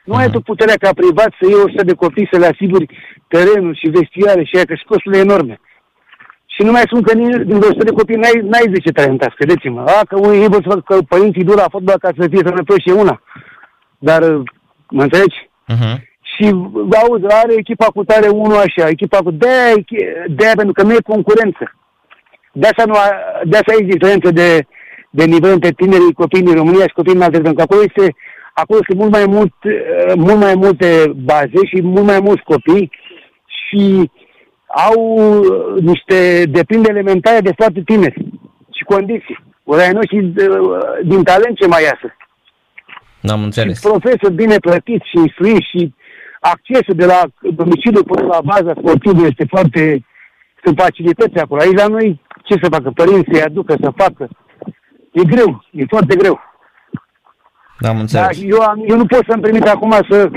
Nu 0.04 0.16
ai 0.16 0.30
tu 0.30 0.40
puterea 0.42 0.76
ca 0.76 0.90
privat 0.94 1.32
să 1.40 1.44
iei 1.48 1.64
100 1.66 1.84
de 1.84 1.94
copii, 1.94 2.30
să 2.32 2.38
le 2.38 2.46
asiguri 2.46 2.86
terenul 3.28 3.76
și 3.76 3.94
vestiare 3.98 4.44
și 4.44 4.56
aia, 4.56 4.66
că 4.66 4.76
și 4.76 4.84
costurile 4.84 5.22
enorme. 5.22 5.60
Și 6.46 6.62
nu 6.64 6.72
mai 6.72 6.84
spun 6.86 7.02
că 7.02 7.14
din 7.16 7.44
din 7.46 7.56
100 7.56 7.84
de 7.84 7.92
copii 7.92 8.16
n-ai, 8.16 8.42
n-ai 8.44 8.72
10 8.74 8.90
talentați, 8.92 9.36
credeți-mă. 9.36 9.82
A, 9.82 10.02
că 10.10 10.16
unii 10.20 10.48
vor 10.48 10.62
să 10.62 10.70
facă 10.70 10.84
că 10.86 10.96
părinții 11.14 11.44
dur 11.44 11.56
la 11.56 11.68
fotbal 11.70 11.98
ca 11.98 12.10
să 12.18 12.28
fie 12.28 12.42
sănătoși 12.46 12.90
e 12.90 13.02
una. 13.04 13.22
Dar, 13.98 14.22
mă 14.90 15.04
înțelegi? 15.04 15.50
Mhm. 15.68 16.08
Și 16.22 16.46
auzi, 17.02 17.26
are 17.42 17.54
echipa 17.58 17.86
cu 17.86 18.04
tare 18.04 18.28
unul 18.28 18.58
așa, 18.58 18.88
echipa 18.88 19.18
cu 19.18 19.32
de-aia, 19.32 19.74
de 20.28 20.52
pentru 20.56 20.74
că 20.74 20.84
nu 20.84 20.94
e 20.94 21.12
concurență. 21.14 21.74
De 22.54 22.68
asta, 22.68 22.84
nu, 22.86 22.94
a- 22.94 23.42
de 23.44 23.58
asta 23.58 23.74
e 23.74 23.84
diferență 23.84 24.32
de, 24.32 24.66
de 25.10 25.24
nivel 25.26 25.52
între 25.52 25.72
tinerii 25.72 26.14
copii 26.14 26.42
din 26.42 26.56
România 26.56 26.82
și 26.88 26.94
copiii 26.94 27.16
din 27.16 27.24
alte 27.24 27.42
țări. 27.42 27.56
Că 27.56 27.62
acolo 27.62 27.82
este, 27.82 28.16
acolo 28.54 28.80
sunt 28.88 28.98
mult 29.00 29.12
mai, 29.12 29.26
mult, 29.28 29.54
eh, 29.64 30.14
mult 30.16 30.40
mai 30.40 30.54
multe 30.56 31.12
baze 31.16 31.60
și 31.68 31.82
mult 31.82 32.06
mai 32.06 32.20
mulți 32.20 32.44
copii 32.44 32.92
și 33.46 34.12
au 34.68 35.20
eh, 35.44 35.82
niște 35.84 36.44
deprinde 36.46 36.90
elementare 36.90 37.40
de 37.40 37.54
foarte 37.58 37.82
tineri 37.86 38.26
și 38.78 38.84
condiții. 38.84 39.38
Ori 39.64 39.82
ai 39.82 39.92
noștri 39.92 40.18
eh, 40.18 40.48
din 41.04 41.24
talent 41.24 41.56
ce 41.58 41.68
mai 41.68 41.82
iasă 41.84 42.16
N-am 43.22 43.44
înțeles. 43.44 43.80
profesori 43.80 44.34
bine 44.34 44.56
plătiți 44.58 45.10
și 45.10 45.18
instruiți 45.18 45.70
și 45.70 45.94
accesul 46.40 46.96
de 46.96 47.06
la 47.06 47.22
domiciliu 47.42 48.04
până 48.04 48.28
la 48.28 48.40
baza 48.44 48.74
sportivă 48.80 49.26
este 49.26 49.46
foarte... 49.50 50.04
Sunt 50.64 50.80
facilități 50.80 51.38
acolo. 51.38 51.62
Aici 51.62 51.78
la 51.78 51.88
noi 51.88 52.22
ce 52.50 52.60
să 52.64 52.70
facă? 52.72 52.90
Părinții 52.96 53.34
să-i 53.34 53.44
aducă 53.44 53.76
să 53.82 53.92
facă. 53.96 54.28
E 55.12 55.24
greu, 55.24 55.64
e 55.72 55.84
foarte 55.90 56.16
greu. 56.16 56.40
N-am 57.80 57.94
Dar 57.94 58.02
înțeles. 58.02 58.40
eu, 58.54 58.60
am, 58.62 58.84
eu 58.88 58.98
nu 58.98 59.06
pot 59.06 59.24
să-mi 59.28 59.42
permit 59.42 59.68
acum 59.68 59.92
să 60.10 60.30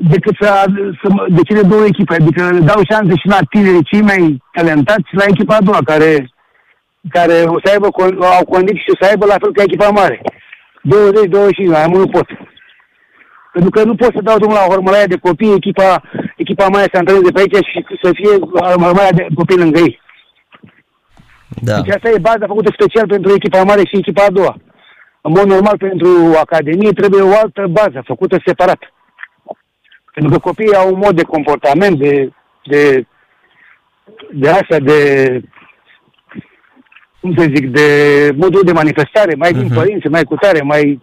decât 0.00 0.34
să, 0.40 0.64
să 1.02 1.08
mă- 1.14 1.26
de 1.28 1.42
cele 1.42 1.62
două 1.62 1.84
echipe, 1.84 2.14
adică 2.14 2.42
dau 2.70 2.80
șanse 2.90 3.14
și 3.22 3.26
la 3.34 3.38
tinerii 3.50 3.82
cei 3.90 4.02
mai 4.02 4.42
talentați 4.52 5.08
și 5.08 5.14
la 5.14 5.24
echipa 5.28 5.54
a 5.56 5.60
doua, 5.60 5.78
care, 5.84 6.28
care 7.08 7.32
o 7.46 7.58
să 7.64 7.70
aibă, 7.72 7.88
con- 7.98 8.18
au 8.38 8.44
condiții 8.44 8.82
și 8.86 8.92
o 8.94 8.96
să 9.04 9.08
aibă 9.10 9.26
la 9.26 9.36
fel 9.40 9.52
ca 9.52 9.62
echipa 9.62 9.88
mare. 9.88 10.20
20, 10.82 11.24
25, 11.28 11.68
mai 11.68 11.86
mult 11.88 12.04
nu 12.04 12.10
pot. 12.10 12.26
Pentru 13.52 13.70
că 13.70 13.84
nu 13.84 13.94
pot 13.94 14.12
să 14.14 14.20
dau 14.22 14.36
drumul 14.38 14.56
la 14.56 14.68
hormălaia 14.70 15.06
de 15.06 15.16
copii, 15.16 15.52
echipa, 15.54 16.02
echipa 16.36 16.66
mare 16.68 16.88
să 16.92 16.98
antreneze 16.98 17.30
pe 17.32 17.40
aici 17.40 17.66
și 17.66 17.84
să 18.02 18.10
fie 18.14 18.34
hormălaia 18.60 19.10
de 19.14 19.26
copii 19.34 19.56
lângă 19.58 19.78
ei. 19.78 20.00
Da. 21.62 21.80
Deci 21.80 21.94
asta 21.94 22.08
e 22.08 22.18
baza 22.18 22.46
făcută 22.46 22.70
special 22.72 23.06
pentru 23.06 23.32
echipa 23.34 23.62
mare 23.62 23.80
și 23.84 23.96
echipa 23.96 24.24
a 24.24 24.30
doua. 24.30 24.56
În 25.20 25.32
mod 25.32 25.44
normal, 25.46 25.76
pentru 25.76 26.08
Academie 26.40 26.92
trebuie 26.92 27.22
o 27.22 27.36
altă 27.42 27.66
bază 27.70 28.02
făcută 28.04 28.36
separat. 28.46 28.92
Pentru 30.14 30.32
că 30.32 30.38
copiii 30.38 30.74
au 30.74 30.92
un 30.92 30.98
mod 30.98 31.16
de 31.16 31.22
comportament, 31.22 31.98
de, 31.98 32.32
de, 32.64 33.06
de 34.32 34.48
asta, 34.48 34.78
de, 34.78 35.40
cum 37.20 37.34
să 37.38 37.46
zic, 37.54 37.68
de 37.70 37.86
modul 38.36 38.62
de 38.64 38.72
manifestare, 38.72 39.34
mai 39.34 39.52
din 39.52 39.64
Mhm. 39.64 39.74
părinți, 39.74 40.08
mai 40.08 40.24
cu 40.24 40.34
tare, 40.34 40.60
mai, 40.62 41.00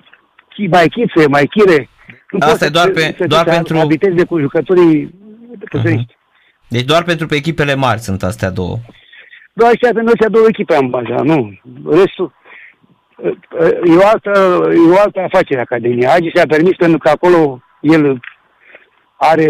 chi- 0.53 0.69
mai 0.69 0.87
chițe, 0.87 1.27
mai 1.27 1.45
chire. 1.45 1.89
Nu 2.31 2.37
Asta 2.39 2.51
poți 2.51 2.63
e 2.63 2.65
să 2.65 2.71
doar 2.71 2.85
te- 2.87 2.91
pe- 2.91 3.15
să 3.17 3.25
doar 3.27 3.43
te 3.43 3.49
pentru- 3.51 3.77
abitezi 3.77 4.15
de 4.15 4.23
cu 4.25 4.39
jucătorii 4.39 5.13
profesioniști. 5.59 6.15
Deci 6.67 6.83
doar 6.83 7.03
pentru 7.03 7.25
pe 7.27 7.35
echipele 7.35 7.75
mari 7.75 7.99
sunt 7.99 8.23
astea 8.23 8.49
două. 8.49 8.77
Doar 9.61 9.73
ăștia 9.73 9.91
pentru 9.93 10.13
ăștia 10.15 10.35
două 10.35 10.45
echipe 10.47 10.75
am 10.75 10.89
baza, 10.89 11.17
nu. 11.23 11.37
Restul, 11.99 12.33
e 13.91 13.95
o 14.03 14.07
altă, 14.13 14.31
e 14.87 14.91
o 14.95 14.99
altă 15.05 15.19
afacere 15.19 15.61
Academia. 15.61 16.11
Agi 16.11 16.29
și-a 16.29 16.45
permis 16.47 16.75
pentru 16.75 16.97
că 16.97 17.09
acolo 17.09 17.61
el 17.79 18.19
are, 19.15 19.47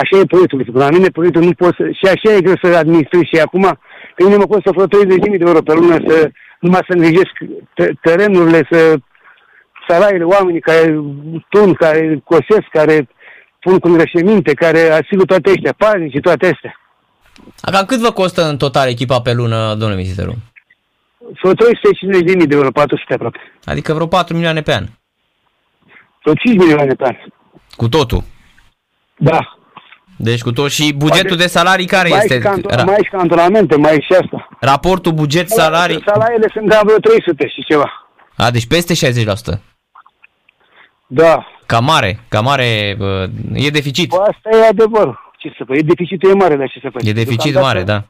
așa 0.00 0.14
e 0.18 0.32
proiectul. 0.32 0.66
La 0.72 0.90
mine 0.90 1.08
proiectul 1.08 1.42
nu 1.42 1.52
pot 1.52 1.74
să, 1.74 1.84
și 1.90 2.04
așa 2.04 2.36
e 2.36 2.40
greu 2.40 2.58
să 2.62 2.76
administrezi 2.76 3.30
și 3.32 3.40
acum, 3.40 3.78
pe 4.16 4.24
mine 4.24 4.36
mă 4.36 4.46
costă 4.46 4.70
vreo 4.70 4.86
30.000 4.86 5.38
de 5.38 5.44
euro 5.46 5.62
pe 5.62 5.74
lună 5.74 5.96
să, 6.06 6.30
numai 6.60 6.80
să 6.88 6.92
îngrijesc 6.96 7.34
te- 7.74 7.92
terenurile, 8.02 8.60
să 8.70 8.96
salariile 9.88 10.24
oamenii 10.24 10.60
care 10.60 11.00
tun, 11.48 11.74
care 11.74 12.20
cosesc, 12.24 12.66
care 12.70 13.08
pun 13.60 13.78
cu 13.78 13.88
îngrășăminte, 13.88 14.52
care 14.54 14.80
asigură 14.80 15.24
toate 15.26 15.50
astea, 15.50 15.74
paznici 15.78 16.12
și 16.12 16.20
toate 16.20 16.46
astea. 16.52 16.81
A, 17.60 17.70
Cam 17.70 17.84
cât 17.86 17.98
vă 18.00 18.10
costă 18.10 18.48
în 18.48 18.56
total 18.56 18.88
echipa 18.88 19.20
pe 19.20 19.32
lună, 19.32 19.68
domnule 19.74 20.00
Miziteru? 20.00 20.36
Vreo 21.42 21.52
350.000 21.54 22.46
de 22.46 22.54
euro, 22.54 22.70
400 22.70 23.14
aproape. 23.14 23.38
Adică 23.64 23.92
vreo 23.92 24.06
4 24.06 24.34
milioane 24.34 24.62
pe 24.62 24.74
an. 24.74 24.84
Vreo 26.22 26.34
5 26.34 26.56
milioane 26.56 26.94
pe 26.94 27.04
an. 27.04 27.16
Cu 27.76 27.88
totul. 27.88 28.22
Da. 29.16 29.56
Deci 30.16 30.42
cu 30.42 30.52
tot 30.52 30.70
și 30.70 30.92
bugetul 30.94 31.26
Poate- 31.28 31.42
de 31.42 31.48
salarii 31.48 31.86
care 31.86 32.08
mai 32.08 32.18
este? 32.18 32.34
și 32.34 32.40
canto- 32.48 32.74
Ra- 32.80 32.84
mai 32.84 33.00
și 33.04 33.10
cantonamente, 33.10 33.76
mai 33.76 34.04
și 34.06 34.12
asta. 34.22 34.48
raportul 34.60 35.12
buget 35.12 35.48
salarii? 35.48 36.02
Salariile 36.06 36.48
sunt 36.52 36.68
cam 36.68 36.80
vreo 36.84 36.98
300 36.98 37.48
și 37.48 37.64
ceva. 37.68 37.90
A, 38.36 38.50
deci 38.50 38.66
peste 38.66 38.94
60%. 38.94 39.60
Da. 41.06 41.46
Ca 41.66 41.78
mare, 41.80 42.20
ca 42.28 42.40
mare, 42.40 42.94
bă, 42.98 43.28
e 43.54 43.68
deficit. 43.70 44.08
Bă, 44.08 44.16
asta 44.16 44.56
e 44.56 44.66
adevărul. 44.68 45.21
Ce 45.42 45.54
să 45.56 45.64
fac? 45.66 45.76
E 45.76 45.80
deficitul 45.80 46.30
e 46.30 46.34
mare, 46.34 46.56
dar 46.56 46.70
ce 46.70 46.80
să 46.82 46.88
faci? 46.92 47.06
E 47.06 47.12
deficit 47.12 47.52
Deocamdată 47.52 47.66
mare, 47.66 47.82
da. 47.82 48.06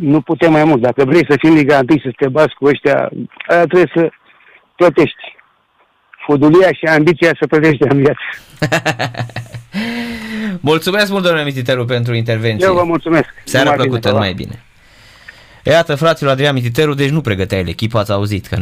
Nu 0.00 0.20
putem 0.20 0.52
mai 0.52 0.64
mult. 0.64 0.80
Dacă 0.80 1.04
vrei 1.04 1.26
să 1.28 1.36
fii 1.38 1.48
în 1.48 1.54
Liga 1.54 1.80
1 1.88 1.98
să 1.98 2.10
te 2.16 2.28
bați 2.28 2.54
cu 2.54 2.64
ăștia, 2.64 3.10
aia 3.48 3.64
trebuie 3.64 3.90
să 3.94 4.10
plătești. 4.76 5.36
Fudulia 6.26 6.72
și 6.72 6.84
ambiția 6.84 7.30
să 7.40 7.46
plătești 7.46 7.82
în 7.82 7.96
viață. 7.96 8.20
Mulțumesc 10.70 11.10
mult, 11.10 11.22
domnule 11.22 11.44
Mititeru, 11.44 11.84
pentru 11.84 12.14
intervenție. 12.14 12.66
Eu 12.66 12.74
vă 12.74 12.84
mulțumesc. 12.84 13.28
Seara 13.44 13.70
Numai 13.70 13.86
plăcută, 13.86 14.08
bine, 14.08 14.20
mai 14.20 14.32
bine. 14.32 14.62
Iată, 15.64 15.94
fraților 15.94 16.32
Adrian 16.32 16.54
Mititeru, 16.54 16.94
deci 16.94 17.10
nu 17.10 17.20
pregăteai 17.20 17.64
echipa, 17.66 17.98
ați 17.98 18.12
auzit 18.12 18.46
că 18.46 18.54
nu 18.54 18.60